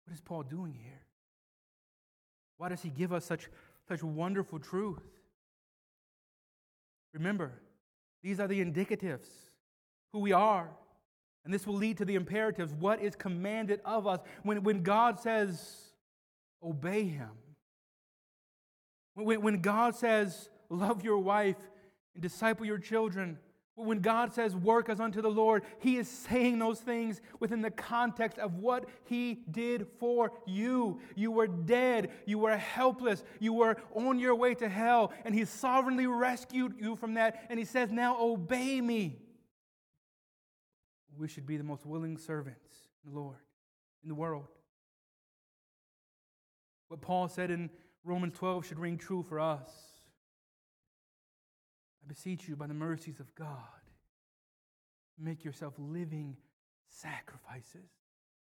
What 0.04 0.14
is 0.14 0.20
Paul 0.20 0.42
doing 0.42 0.74
here? 0.74 1.02
Why 2.56 2.68
does 2.68 2.82
he 2.82 2.90
give 2.90 3.12
us 3.12 3.24
such, 3.24 3.48
such 3.88 4.02
wonderful 4.02 4.58
truth? 4.58 5.02
Remember, 7.14 7.52
these 8.22 8.38
are 8.38 8.48
the 8.48 8.64
indicatives 8.64 9.28
who 10.12 10.18
we 10.18 10.32
are 10.32 10.68
and 11.44 11.54
this 11.54 11.66
will 11.66 11.74
lead 11.74 11.98
to 11.98 12.04
the 12.04 12.14
imperatives 12.14 12.72
what 12.74 13.00
is 13.00 13.16
commanded 13.16 13.80
of 13.84 14.06
us. 14.06 14.20
When, 14.42 14.62
when 14.62 14.82
God 14.82 15.20
says, 15.20 15.92
obey 16.62 17.04
Him, 17.04 17.30
when, 19.14 19.40
when 19.40 19.60
God 19.60 19.94
says, 19.94 20.48
love 20.68 21.02
your 21.02 21.18
wife 21.18 21.56
and 22.14 22.22
disciple 22.22 22.66
your 22.66 22.78
children, 22.78 23.38
when 23.74 24.00
God 24.00 24.34
says, 24.34 24.54
work 24.54 24.90
as 24.90 25.00
unto 25.00 25.22
the 25.22 25.30
Lord, 25.30 25.62
He 25.78 25.96
is 25.96 26.06
saying 26.06 26.58
those 26.58 26.80
things 26.80 27.22
within 27.38 27.62
the 27.62 27.70
context 27.70 28.38
of 28.38 28.56
what 28.56 28.84
He 29.04 29.38
did 29.50 29.86
for 29.98 30.32
you. 30.46 31.00
You 31.14 31.30
were 31.30 31.46
dead. 31.46 32.10
You 32.26 32.38
were 32.38 32.58
helpless. 32.58 33.24
You 33.38 33.54
were 33.54 33.78
on 33.94 34.18
your 34.18 34.34
way 34.34 34.54
to 34.56 34.68
hell. 34.68 35.14
And 35.24 35.34
He 35.34 35.46
sovereignly 35.46 36.06
rescued 36.06 36.74
you 36.78 36.96
from 36.96 37.14
that. 37.14 37.46
And 37.48 37.58
He 37.58 37.64
says, 37.64 37.90
now 37.90 38.18
obey 38.20 38.82
me 38.82 39.16
we 41.18 41.28
should 41.28 41.46
be 41.46 41.56
the 41.56 41.64
most 41.64 41.86
willing 41.86 42.16
servants 42.16 42.68
in 43.04 43.12
the 43.12 43.18
Lord, 43.18 43.38
in 44.02 44.08
the 44.08 44.14
world. 44.14 44.48
What 46.88 47.00
Paul 47.00 47.28
said 47.28 47.50
in 47.50 47.70
Romans 48.04 48.34
12 48.36 48.66
should 48.66 48.78
ring 48.78 48.98
true 48.98 49.22
for 49.22 49.38
us. 49.38 49.70
I 52.02 52.08
beseech 52.08 52.48
you 52.48 52.56
by 52.56 52.66
the 52.66 52.74
mercies 52.74 53.20
of 53.20 53.34
God, 53.34 53.46
make 55.18 55.44
yourself 55.44 55.74
living 55.78 56.36
sacrifices. 56.88 57.90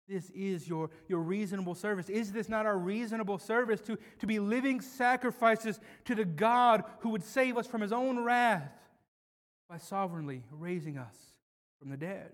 This 0.08 0.30
is 0.30 0.68
your, 0.68 0.90
your 1.08 1.20
reasonable 1.20 1.74
service. 1.74 2.10
Is 2.10 2.32
this 2.32 2.48
not 2.48 2.66
our 2.66 2.76
reasonable 2.76 3.38
service 3.38 3.80
to, 3.82 3.96
to 4.18 4.26
be 4.26 4.38
living 4.38 4.80
sacrifices 4.80 5.80
to 6.04 6.14
the 6.14 6.26
God 6.26 6.84
who 7.00 7.10
would 7.10 7.24
save 7.24 7.56
us 7.56 7.66
from 7.66 7.80
his 7.80 7.92
own 7.92 8.22
wrath 8.22 8.70
by 9.68 9.78
sovereignly 9.78 10.42
raising 10.50 10.98
us 10.98 11.16
from 11.78 11.88
the 11.88 11.96
dead? 11.96 12.32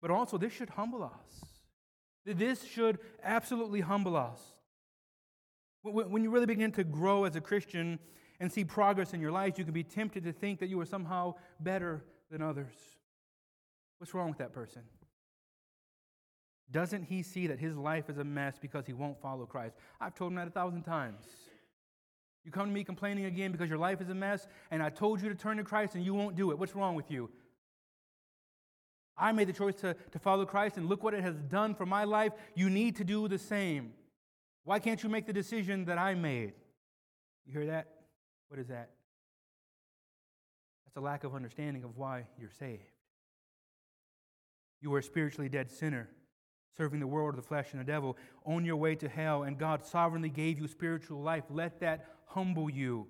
But 0.00 0.10
also, 0.10 0.38
this 0.38 0.52
should 0.52 0.70
humble 0.70 1.02
us. 1.02 1.44
This 2.24 2.64
should 2.64 2.98
absolutely 3.22 3.80
humble 3.80 4.16
us. 4.16 4.40
When 5.82 6.22
you 6.22 6.30
really 6.30 6.46
begin 6.46 6.72
to 6.72 6.84
grow 6.84 7.24
as 7.24 7.36
a 7.36 7.40
Christian 7.40 7.98
and 8.38 8.52
see 8.52 8.64
progress 8.64 9.14
in 9.14 9.20
your 9.20 9.32
life, 9.32 9.58
you 9.58 9.64
can 9.64 9.72
be 9.72 9.84
tempted 9.84 10.24
to 10.24 10.32
think 10.32 10.60
that 10.60 10.68
you 10.68 10.78
are 10.80 10.86
somehow 10.86 11.34
better 11.58 12.04
than 12.30 12.42
others. 12.42 12.74
What's 13.98 14.14
wrong 14.14 14.28
with 14.28 14.38
that 14.38 14.52
person? 14.52 14.82
Doesn't 16.70 17.04
he 17.04 17.22
see 17.22 17.48
that 17.48 17.58
his 17.58 17.76
life 17.76 18.08
is 18.08 18.18
a 18.18 18.24
mess 18.24 18.56
because 18.60 18.86
he 18.86 18.92
won't 18.92 19.20
follow 19.20 19.44
Christ? 19.44 19.74
I've 20.00 20.14
told 20.14 20.30
him 20.32 20.36
that 20.36 20.48
a 20.48 20.50
thousand 20.50 20.82
times. 20.82 21.24
You 22.44 22.52
come 22.52 22.68
to 22.68 22.72
me 22.72 22.84
complaining 22.84 23.24
again 23.24 23.52
because 23.52 23.68
your 23.68 23.78
life 23.78 24.00
is 24.00 24.08
a 24.08 24.14
mess, 24.14 24.46
and 24.70 24.82
I 24.82 24.88
told 24.88 25.20
you 25.20 25.28
to 25.28 25.34
turn 25.34 25.56
to 25.56 25.64
Christ 25.64 25.94
and 25.94 26.04
you 26.04 26.14
won't 26.14 26.36
do 26.36 26.50
it. 26.50 26.58
What's 26.58 26.74
wrong 26.74 26.94
with 26.94 27.10
you? 27.10 27.28
I 29.20 29.32
made 29.32 29.48
the 29.48 29.52
choice 29.52 29.74
to, 29.76 29.94
to 30.12 30.18
follow 30.18 30.46
Christ, 30.46 30.78
and 30.78 30.88
look 30.88 31.04
what 31.04 31.14
it 31.14 31.22
has 31.22 31.36
done 31.36 31.74
for 31.74 31.84
my 31.84 32.04
life. 32.04 32.32
You 32.54 32.70
need 32.70 32.96
to 32.96 33.04
do 33.04 33.28
the 33.28 33.38
same. 33.38 33.92
Why 34.64 34.78
can't 34.78 35.02
you 35.02 35.10
make 35.10 35.26
the 35.26 35.32
decision 35.32 35.84
that 35.84 35.98
I 35.98 36.14
made? 36.14 36.54
You 37.46 37.52
hear 37.52 37.66
that? 37.66 37.88
What 38.48 38.58
is 38.58 38.68
that? 38.68 38.90
That's 40.86 40.96
a 40.96 41.00
lack 41.00 41.22
of 41.24 41.34
understanding 41.34 41.84
of 41.84 41.96
why 41.96 42.24
you're 42.38 42.50
saved. 42.58 42.82
You 44.80 44.90
were 44.90 44.98
a 44.98 45.02
spiritually 45.02 45.48
dead 45.48 45.70
sinner, 45.70 46.08
serving 46.76 47.00
the 47.00 47.06
world 47.06 47.36
the 47.36 47.42
flesh 47.42 47.68
and 47.72 47.80
the 47.80 47.84
devil, 47.84 48.16
on 48.44 48.64
your 48.64 48.76
way 48.76 48.94
to 48.96 49.08
hell, 49.08 49.42
and 49.42 49.58
God 49.58 49.84
sovereignly 49.84 50.30
gave 50.30 50.58
you 50.58 50.66
spiritual 50.66 51.20
life. 51.20 51.44
Let 51.50 51.80
that 51.80 52.06
humble 52.26 52.70
you. 52.70 53.06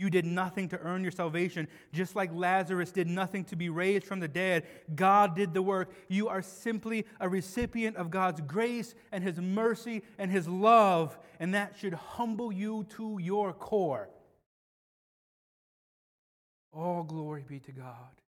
You 0.00 0.08
did 0.08 0.24
nothing 0.24 0.70
to 0.70 0.78
earn 0.78 1.02
your 1.02 1.12
salvation, 1.12 1.68
just 1.92 2.16
like 2.16 2.30
Lazarus 2.32 2.90
did 2.90 3.06
nothing 3.06 3.44
to 3.44 3.54
be 3.54 3.68
raised 3.68 4.06
from 4.06 4.18
the 4.18 4.28
dead. 4.28 4.66
God 4.94 5.36
did 5.36 5.52
the 5.52 5.60
work. 5.60 5.92
You 6.08 6.28
are 6.28 6.40
simply 6.40 7.04
a 7.20 7.28
recipient 7.28 7.98
of 7.98 8.10
God's 8.10 8.40
grace 8.40 8.94
and 9.12 9.22
His 9.22 9.38
mercy 9.38 10.00
and 10.16 10.30
His 10.30 10.48
love, 10.48 11.18
and 11.38 11.52
that 11.52 11.76
should 11.78 11.92
humble 11.92 12.50
you 12.50 12.86
to 12.96 13.18
your 13.20 13.52
core. 13.52 14.08
All 16.72 17.02
glory 17.02 17.44
be 17.46 17.60
to 17.60 17.72
God. 17.72 18.22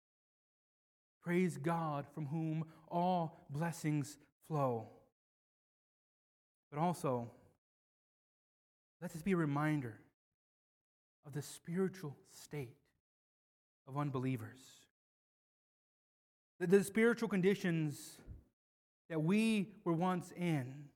Praise 1.23 1.59
God 1.59 2.07
from 2.15 2.25
whom 2.29 2.65
all 2.91 3.45
blessings 3.51 4.17
flow. 4.47 4.89
But 6.73 6.81
also, 6.81 7.31
let 9.03 9.13
this 9.13 9.21
be 9.21 9.33
a 9.33 9.37
reminder 9.37 10.01
of 11.29 11.35
the 11.35 11.43
spiritual 11.43 12.17
state 12.33 12.75
of 13.87 13.99
unbelievers. 13.99 14.61
The, 16.59 16.67
the 16.67 16.83
spiritual 16.83 17.29
conditions 17.29 18.17
that 19.11 19.23
we 19.23 19.75
were 19.85 19.93
once 19.93 20.33
in. 20.37 20.87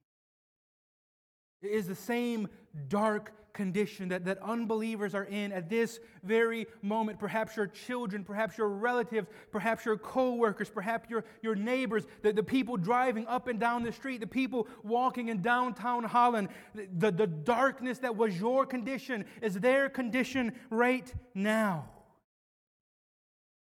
is 1.60 1.86
the 1.86 1.94
same 1.94 2.48
dark 2.88 3.34
condition 3.52 4.08
that, 4.08 4.24
that 4.24 4.38
unbelievers 4.42 5.14
are 5.14 5.24
in 5.24 5.52
at 5.52 5.68
this 5.68 6.00
very 6.22 6.66
moment. 6.80 7.18
Perhaps 7.18 7.56
your 7.56 7.66
children, 7.66 8.24
perhaps 8.24 8.56
your 8.56 8.68
relatives, 8.68 9.28
perhaps 9.50 9.84
your 9.84 9.96
co 9.96 10.34
workers, 10.34 10.70
perhaps 10.70 11.08
your, 11.10 11.24
your 11.42 11.54
neighbors, 11.54 12.04
the, 12.22 12.32
the 12.32 12.42
people 12.42 12.76
driving 12.76 13.26
up 13.26 13.48
and 13.48 13.60
down 13.60 13.82
the 13.82 13.92
street, 13.92 14.20
the 14.20 14.26
people 14.26 14.66
walking 14.82 15.28
in 15.28 15.42
downtown 15.42 16.04
Holland. 16.04 16.48
The, 16.74 17.10
the 17.10 17.26
darkness 17.26 17.98
that 17.98 18.16
was 18.16 18.38
your 18.38 18.66
condition 18.66 19.24
is 19.40 19.54
their 19.54 19.88
condition 19.88 20.52
right 20.70 21.12
now. 21.34 21.88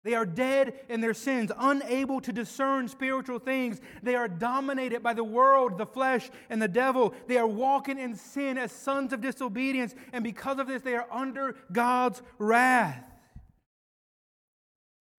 They 0.06 0.14
are 0.14 0.26
dead 0.26 0.76
in 0.88 1.02
their 1.02 1.16
sins, 1.16 1.52
unable 1.58 2.22
to 2.22 2.32
discern 2.32 2.88
spiritual 2.88 3.40
things. 3.40 3.82
They 4.04 4.14
are 4.14 4.28
dominated 4.28 5.02
by 5.02 5.16
the 5.16 5.24
world, 5.24 5.80
the 5.80 5.88
flesh, 5.88 6.30
and 6.48 6.62
the 6.62 6.68
devil. 6.68 7.16
They 7.26 7.38
are 7.38 7.48
walking 7.48 7.98
in 7.98 8.14
sin 8.14 8.60
as 8.60 8.72
sons 8.72 9.14
of 9.14 9.22
disobedience, 9.22 9.96
and 10.14 10.24
because 10.24 10.60
of 10.60 10.68
this, 10.68 10.84
they 10.84 10.94
are 10.94 11.08
under 11.12 11.56
God's 11.72 12.22
wrath. 12.38 13.04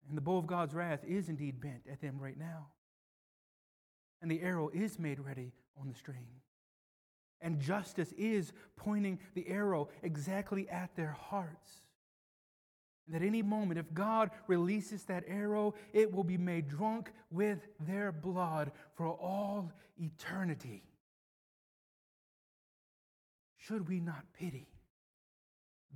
And 0.09 0.17
the 0.17 0.23
bow 0.23 0.37
of 0.37 0.47
God's 0.47 0.73
wrath 0.73 1.01
is 1.05 1.29
indeed 1.29 1.61
bent 1.61 1.83
at 1.91 2.01
them 2.01 2.21
right 2.21 2.39
now. 2.39 2.69
And 4.23 4.31
the 4.31 4.41
arrow 4.41 4.71
is 4.73 5.01
made 5.01 5.19
ready 5.19 5.51
on 5.81 5.89
the 5.89 5.95
string. 5.97 6.29
And 7.41 7.61
justice 7.61 8.13
is 8.17 8.53
pointing 8.77 9.19
the 9.35 9.49
arrow 9.49 9.89
exactly 10.05 10.69
at 10.69 10.95
their 10.95 11.17
hearts. 11.19 11.83
And 13.07 13.15
at 13.15 13.23
any 13.23 13.43
moment, 13.43 13.79
if 13.79 13.93
God 13.95 14.31
releases 14.49 15.05
that 15.05 15.25
arrow, 15.29 15.75
it 15.93 16.13
will 16.13 16.25
be 16.25 16.37
made 16.37 16.69
drunk 16.69 17.13
with 17.31 17.61
their 17.81 18.11
blood 18.11 18.73
for 18.97 19.09
all 19.09 19.73
eternity. 19.97 20.83
Should 23.59 23.89
we 23.89 24.01
not 24.01 24.25
pity 24.39 24.69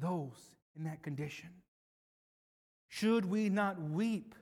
those 0.01 0.55
in 0.77 0.85
that 0.85 1.03
condition? 1.03 1.51
Should 2.89 3.25
we 3.25 3.49
not 3.49 3.81
weep 3.81 4.35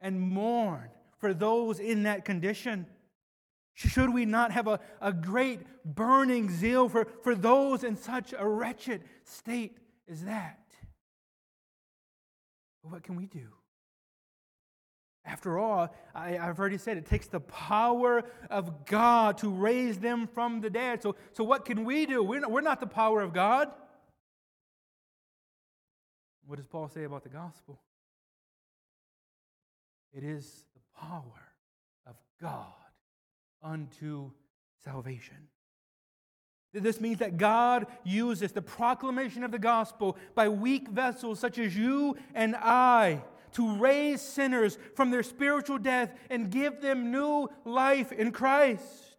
and 0.00 0.20
mourn 0.20 0.88
for 1.18 1.34
those 1.34 1.80
in 1.80 2.04
that 2.04 2.24
condition? 2.24 2.86
Should 3.74 4.12
we 4.12 4.26
not 4.26 4.52
have 4.52 4.66
a, 4.66 4.80
a 5.00 5.12
great 5.12 5.60
burning 5.84 6.50
zeal 6.50 6.88
for, 6.88 7.06
for 7.22 7.34
those 7.34 7.84
in 7.84 7.96
such 7.96 8.34
a 8.36 8.46
wretched 8.46 9.02
state 9.24 9.78
as 10.10 10.24
that? 10.24 10.58
What 12.82 13.02
can 13.02 13.16
we 13.16 13.26
do? 13.26 13.46
After 15.24 15.58
all, 15.58 15.94
I, 16.14 16.30
have 16.32 16.58
already 16.58 16.78
said 16.78 16.96
it 16.96 17.06
takes 17.06 17.26
the 17.26 17.40
power 17.40 18.24
of 18.48 18.86
God 18.86 19.38
to 19.38 19.50
raise 19.50 19.98
them 19.98 20.26
from 20.26 20.60
the 20.60 20.70
dead. 20.70 21.02
So, 21.02 21.14
so 21.32 21.44
what 21.44 21.64
can 21.66 21.84
we 21.84 22.06
do? 22.06 22.22
We're 22.22 22.40
not, 22.40 22.50
we're 22.50 22.62
not 22.62 22.80
the 22.80 22.86
power 22.86 23.20
of 23.20 23.32
God. 23.32 23.68
What 26.46 26.56
does 26.56 26.66
Paul 26.66 26.88
say 26.88 27.04
about 27.04 27.22
the 27.22 27.28
gospel? 27.28 27.80
It 30.12 30.24
is 30.24 30.64
the 30.74 31.00
power 31.00 31.52
of 32.06 32.16
God 32.40 32.66
unto 33.62 34.30
salvation. 34.82 35.36
This 36.72 37.00
means 37.00 37.18
that 37.18 37.36
God 37.36 37.86
uses 38.04 38.52
the 38.52 38.62
proclamation 38.62 39.42
of 39.42 39.50
the 39.50 39.58
gospel 39.58 40.16
by 40.34 40.48
weak 40.48 40.88
vessels 40.88 41.40
such 41.40 41.58
as 41.58 41.76
you 41.76 42.16
and 42.34 42.54
I 42.54 43.22
to 43.52 43.76
raise 43.76 44.20
sinners 44.20 44.78
from 44.94 45.10
their 45.10 45.24
spiritual 45.24 45.78
death 45.78 46.12
and 46.30 46.50
give 46.50 46.80
them 46.80 47.10
new 47.10 47.48
life 47.64 48.12
in 48.12 48.30
Christ. 48.30 49.16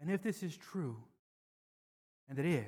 And 0.00 0.10
if 0.10 0.22
this 0.22 0.42
is 0.42 0.56
true, 0.56 0.96
and 2.28 2.38
it 2.38 2.46
is, 2.46 2.64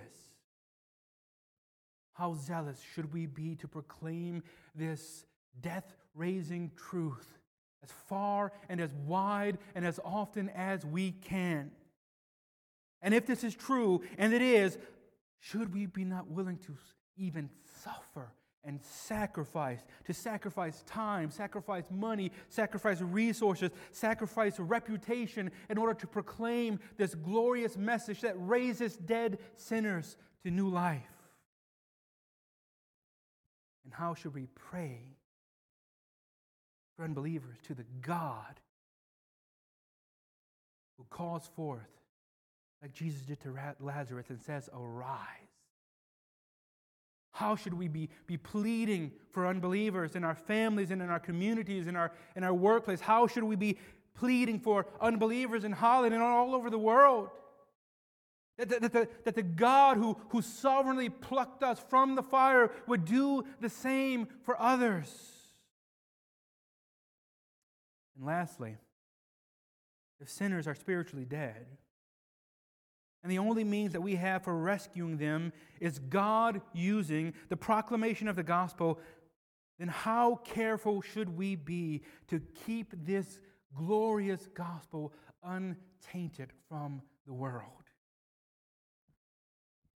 how 2.12 2.34
zealous 2.34 2.80
should 2.94 3.12
we 3.12 3.26
be 3.26 3.56
to 3.56 3.68
proclaim 3.68 4.42
this 4.74 5.24
death 5.60 5.96
raising 6.14 6.70
truth 6.76 7.38
as 7.82 7.90
far 8.08 8.52
and 8.68 8.80
as 8.80 8.92
wide 9.06 9.58
and 9.74 9.84
as 9.84 9.98
often 10.04 10.50
as 10.50 10.84
we 10.84 11.12
can? 11.12 11.72
And 13.02 13.14
if 13.14 13.26
this 13.26 13.44
is 13.44 13.54
true, 13.54 14.02
and 14.18 14.34
it 14.34 14.42
is, 14.42 14.78
should 15.38 15.72
we 15.72 15.86
be 15.86 16.04
not 16.04 16.28
willing 16.28 16.58
to 16.58 16.76
even 17.16 17.48
suffer 17.82 18.32
and 18.62 18.80
sacrifice, 18.82 19.80
to 20.04 20.12
sacrifice 20.12 20.82
time, 20.86 21.30
sacrifice 21.30 21.84
money, 21.90 22.30
sacrifice 22.48 23.00
resources, 23.00 23.70
sacrifice 23.90 24.58
reputation 24.58 25.50
in 25.70 25.78
order 25.78 25.94
to 25.94 26.06
proclaim 26.06 26.78
this 26.98 27.14
glorious 27.14 27.78
message 27.78 28.20
that 28.20 28.34
raises 28.36 28.96
dead 28.96 29.38
sinners 29.56 30.16
to 30.42 30.50
new 30.50 30.68
life? 30.68 31.00
And 33.84 33.94
how 33.94 34.14
should 34.14 34.34
we 34.34 34.46
pray 34.54 35.16
for 36.96 37.04
unbelievers 37.04 37.56
to 37.66 37.74
the 37.74 37.86
God 38.02 38.60
who 40.98 41.04
calls 41.08 41.48
forth 41.56 41.88
like 42.82 42.92
Jesus 42.92 43.22
did 43.22 43.40
to 43.40 43.54
Lazarus 43.80 44.30
and 44.30 44.40
says, 44.40 44.68
Arise. 44.74 45.26
How 47.32 47.56
should 47.56 47.74
we 47.74 47.88
be, 47.88 48.10
be 48.26 48.36
pleading 48.36 49.12
for 49.30 49.46
unbelievers 49.46 50.16
in 50.16 50.24
our 50.24 50.34
families 50.34 50.90
and 50.90 51.00
in 51.00 51.10
our 51.10 51.20
communities, 51.20 51.86
in 51.86 51.96
our, 51.96 52.12
in 52.34 52.42
our 52.42 52.54
workplace? 52.54 53.00
How 53.00 53.26
should 53.26 53.44
we 53.44 53.56
be 53.56 53.78
pleading 54.14 54.60
for 54.60 54.86
unbelievers 55.00 55.64
in 55.64 55.72
Holland 55.72 56.12
and 56.12 56.22
all 56.22 56.54
over 56.54 56.70
the 56.70 56.78
world? 56.78 57.30
That, 58.58 58.68
that, 58.68 58.82
that, 58.82 58.92
the, 58.92 59.08
that 59.24 59.34
the 59.36 59.42
God 59.42 59.96
who, 59.96 60.18
who 60.30 60.42
sovereignly 60.42 61.08
plucked 61.08 61.62
us 61.62 61.80
from 61.88 62.14
the 62.14 62.22
fire 62.22 62.70
would 62.86 63.04
do 63.04 63.44
the 63.60 63.70
same 63.70 64.26
for 64.42 64.60
others. 64.60 65.10
And 68.16 68.26
lastly, 68.26 68.76
if 70.20 70.28
sinners 70.28 70.66
are 70.66 70.74
spiritually 70.74 71.24
dead, 71.24 71.66
and 73.22 73.30
the 73.30 73.38
only 73.38 73.64
means 73.64 73.92
that 73.92 74.00
we 74.00 74.16
have 74.16 74.44
for 74.44 74.56
rescuing 74.56 75.18
them 75.18 75.52
is 75.78 75.98
God 75.98 76.62
using 76.72 77.34
the 77.48 77.56
proclamation 77.56 78.28
of 78.28 78.36
the 78.36 78.42
gospel. 78.42 78.98
Then, 79.78 79.88
how 79.88 80.36
careful 80.36 81.02
should 81.02 81.36
we 81.36 81.54
be 81.54 82.02
to 82.28 82.40
keep 82.66 82.94
this 83.04 83.40
glorious 83.76 84.48
gospel 84.54 85.12
untainted 85.42 86.50
from 86.68 87.02
the 87.26 87.34
world? 87.34 87.64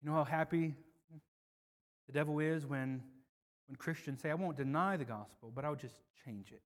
You 0.01 0.09
know 0.09 0.15
how 0.15 0.25
happy 0.25 0.75
the 2.07 2.13
devil 2.13 2.39
is 2.39 2.65
when, 2.65 3.01
when 3.67 3.77
Christians 3.77 4.21
say, 4.21 4.31
I 4.31 4.33
won't 4.33 4.57
deny 4.57 4.97
the 4.97 5.05
gospel, 5.05 5.51
but 5.55 5.63
I'll 5.63 5.75
just 5.75 5.95
change 6.25 6.51
it 6.51 6.61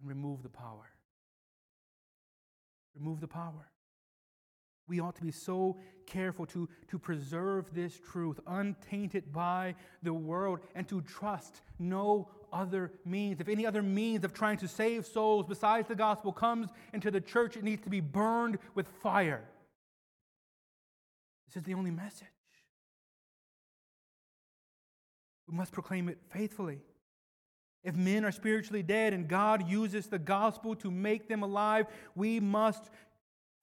and 0.00 0.08
remove 0.08 0.42
the 0.42 0.48
power. 0.48 0.90
Remove 2.96 3.20
the 3.20 3.28
power. 3.28 3.68
We 4.88 5.00
ought 5.00 5.16
to 5.16 5.22
be 5.22 5.30
so 5.30 5.76
careful 6.06 6.46
to, 6.46 6.68
to 6.88 6.98
preserve 6.98 7.72
this 7.74 7.98
truth 7.98 8.40
untainted 8.46 9.30
by 9.32 9.74
the 10.02 10.14
world 10.14 10.60
and 10.74 10.88
to 10.88 11.02
trust 11.02 11.60
no 11.78 12.30
other 12.52 12.92
means. 13.04 13.40
If 13.40 13.48
any 13.48 13.66
other 13.66 13.82
means 13.82 14.24
of 14.24 14.32
trying 14.32 14.56
to 14.58 14.68
save 14.68 15.06
souls 15.06 15.44
besides 15.46 15.86
the 15.88 15.94
gospel 15.94 16.32
comes 16.32 16.68
into 16.94 17.10
the 17.10 17.20
church, 17.20 17.56
it 17.56 17.62
needs 17.62 17.82
to 17.82 17.90
be 17.90 18.00
burned 18.00 18.58
with 18.74 18.88
fire. 19.02 19.44
This 21.46 21.58
is 21.58 21.62
the 21.62 21.74
only 21.74 21.90
message. 21.90 22.26
We 25.46 25.56
must 25.56 25.72
proclaim 25.72 26.08
it 26.08 26.18
faithfully. 26.30 26.80
If 27.84 27.94
men 27.94 28.24
are 28.24 28.32
spiritually 28.32 28.82
dead 28.82 29.14
and 29.14 29.28
God 29.28 29.68
uses 29.68 30.06
the 30.06 30.18
gospel 30.18 30.74
to 30.76 30.90
make 30.90 31.28
them 31.28 31.42
alive, 31.42 31.86
we 32.14 32.40
must 32.40 32.90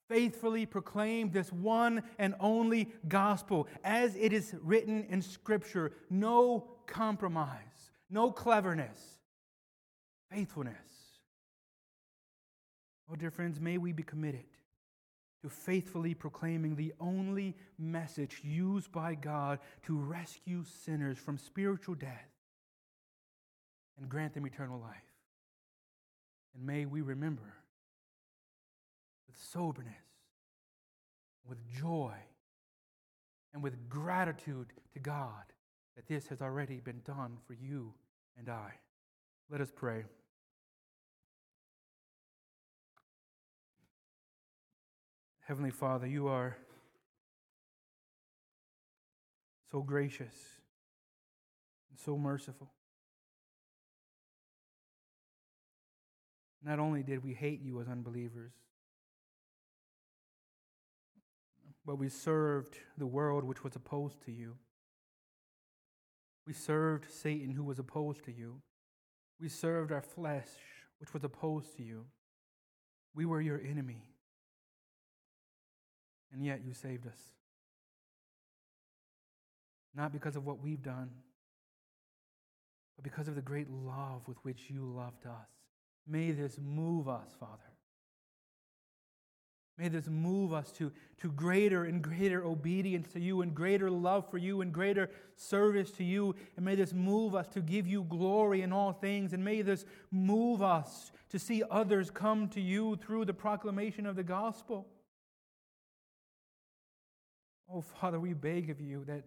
faithfully 0.08 0.66
proclaim 0.66 1.32
this 1.32 1.52
one 1.52 2.04
and 2.20 2.36
only 2.40 2.90
gospel 3.08 3.68
as 3.84 4.16
it 4.16 4.34
is 4.34 4.56
written 4.62 5.06
in 5.10 5.22
Scripture. 5.22 5.92
No 6.10 6.68
compromise, 6.88 7.92
no 8.10 8.32
cleverness, 8.32 9.00
faithfulness. 10.32 10.76
Oh, 13.12 13.16
dear 13.16 13.32
friends, 13.32 13.60
may 13.60 13.78
we 13.78 13.92
be 13.92 14.04
committed 14.04 14.46
to 15.44 15.50
faithfully 15.50 16.16
proclaiming 16.16 16.76
the 16.76 16.94
only 17.00 17.56
message 17.78 18.42
used 18.44 18.92
by 18.92 19.14
God 19.14 19.60
to 19.84 19.96
rescue 19.96 20.64
sinners 20.64 21.20
from 21.20 21.38
spiritual 21.38 21.94
death 21.94 22.32
and 24.00 24.10
grant 24.10 24.34
them 24.34 24.48
eternal 24.48 24.80
life. 24.80 24.96
And 26.56 26.66
may 26.66 26.86
we 26.86 27.02
remember 27.02 27.54
with 29.36 29.44
soberness, 29.52 29.94
with 31.48 31.58
joy, 31.68 32.14
and 33.54 33.62
with 33.62 33.90
gratitude 33.90 34.68
to 34.94 35.00
God 35.00 35.44
that 35.96 36.08
this 36.08 36.28
has 36.28 36.42
already 36.42 36.80
been 36.80 37.02
done 37.06 37.38
for 37.46 37.54
you 37.54 37.94
and 38.38 38.50
I. 38.50 38.72
Let 39.50 39.62
us 39.62 39.72
pray. 39.74 40.04
Heavenly 45.42 45.72
Father, 45.72 46.08
you 46.08 46.28
are 46.28 46.58
so 49.72 49.82
gracious 49.82 50.34
and 51.90 52.00
so 52.00 52.18
merciful. 52.18 52.72
Not 56.64 56.80
only 56.80 57.04
did 57.04 57.24
we 57.24 57.34
hate 57.34 57.62
you 57.62 57.80
as 57.80 57.88
unbelievers, 57.88 58.54
but 61.86 61.98
we 61.98 62.10
served 62.10 62.78
the 62.98 63.06
world 63.06 63.44
which 63.44 63.64
was 63.64 63.76
opposed 63.76 64.22
to 64.26 64.32
you. 64.32 64.56
We 66.48 66.54
served 66.54 67.12
Satan 67.12 67.52
who 67.52 67.64
was 67.64 67.80
opposed 67.80 68.24
to 68.26 68.32
you. 68.32 68.62
We 69.40 69.50
served 69.50 69.92
our 69.92 70.02
flesh 70.02 70.48
which 71.00 71.14
was 71.14 71.24
opposed 71.24 71.76
to 71.78 71.84
you. 71.84 72.06
We 73.14 73.26
were 73.26 73.42
your 73.42 73.60
enemy. 73.60 74.04
And 76.32 76.44
yet 76.44 76.62
you 76.66 76.74
saved 76.74 77.08
us. 77.08 77.18
Not 79.96 80.12
because 80.12 80.36
of 80.36 80.46
what 80.46 80.62
we've 80.62 80.82
done, 80.82 81.10
but 82.96 83.04
because 83.04 83.28
of 83.28 83.36
the 83.36 83.42
great 83.42 83.70
love 83.70 84.28
with 84.28 84.38
which 84.44 84.70
you 84.70 84.84
loved 84.84 85.26
us. 85.26 85.48
May 86.08 86.32
this 86.32 86.60
move 86.62 87.08
us, 87.08 87.30
Father. 87.40 87.75
May 89.78 89.90
this 89.90 90.08
move 90.08 90.54
us 90.54 90.72
to, 90.74 90.92
to 91.20 91.32
greater 91.32 91.84
and 91.84 92.02
greater 92.02 92.46
obedience 92.46 93.12
to 93.12 93.20
you 93.20 93.42
and 93.42 93.54
greater 93.54 93.92
love 93.92 94.30
for 94.32 94.38
you 94.38 94.62
and 94.62 94.72
greater 94.72 95.10
service 95.36 95.92
to 95.92 96.04
you. 96.04 96.34
And 96.56 96.64
may 96.64 96.76
this 96.76 96.94
move 96.94 97.36
us 97.36 97.48
to 97.50 97.62
give 97.62 97.86
you 97.86 98.04
glory 98.04 98.62
in 98.62 98.72
all 98.72 98.94
things. 98.94 99.34
And 99.34 99.44
may 99.44 99.62
this 99.62 99.86
move 100.12 100.62
us 100.62 101.12
to 101.30 101.40
see 101.40 101.62
others 101.70 102.10
come 102.10 102.48
to 102.50 102.62
you 102.62 102.96
through 102.96 103.26
the 103.26 103.34
proclamation 103.34 104.06
of 104.06 104.16
the 104.16 104.24
gospel. 104.24 104.88
Oh, 107.70 107.82
Father, 107.82 108.20
we 108.20 108.34
beg 108.34 108.70
of 108.70 108.80
you 108.80 109.04
that 109.06 109.24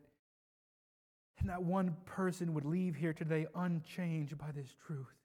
not 1.44 1.62
one 1.62 1.94
person 2.07 2.55
would 2.55 2.64
leave 2.64 2.94
here 2.94 3.12
today 3.12 3.46
unchanged 3.55 4.38
by 4.38 4.51
this 4.53 4.74
truth. 4.86 5.18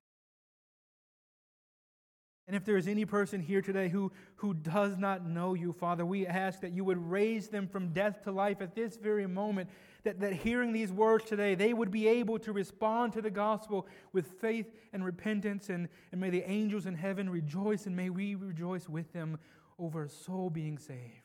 And 2.45 2.57
if 2.57 2.65
there 2.65 2.75
is 2.75 2.89
any 2.89 3.05
person 3.05 3.39
here 3.39 3.61
today 3.61 3.87
who, 3.87 4.11
who 4.35 4.53
does 4.53 4.97
not 4.97 5.25
know 5.25 5.53
you, 5.53 5.71
Father, 5.71 6.05
we 6.05 6.27
ask 6.27 6.59
that 6.59 6.73
you 6.73 6.83
would 6.83 6.97
raise 6.97 7.47
them 7.47 7.67
from 7.67 7.93
death 7.93 8.23
to 8.23 8.31
life 8.31 8.61
at 8.61 8.75
this 8.75 8.97
very 8.97 9.25
moment, 9.27 9.69
that, 10.03 10.19
that 10.19 10.33
hearing 10.33 10.73
these 10.73 10.91
words 10.91 11.23
today, 11.23 11.55
they 11.55 11.73
would 11.73 11.89
be 11.89 12.05
able 12.07 12.37
to 12.39 12.51
respond 12.51 13.13
to 13.13 13.21
the 13.21 13.31
gospel 13.31 13.87
with 14.11 14.27
faith 14.41 14.67
and 14.91 15.05
repentance. 15.05 15.69
And, 15.69 15.87
and 16.11 16.19
may 16.19 16.29
the 16.29 16.43
angels 16.43 16.85
in 16.85 16.95
heaven 16.95 17.29
rejoice, 17.29 17.85
and 17.85 17.95
may 17.95 18.09
we 18.09 18.35
rejoice 18.35 18.89
with 18.89 19.13
them 19.13 19.39
over 19.79 20.03
a 20.03 20.09
soul 20.09 20.49
being 20.49 20.77
saved. 20.77 21.23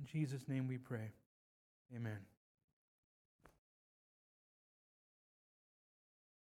In 0.00 0.06
Jesus' 0.06 0.48
name 0.48 0.66
we 0.66 0.78
pray. 0.78 1.12
Amen. 1.94 2.31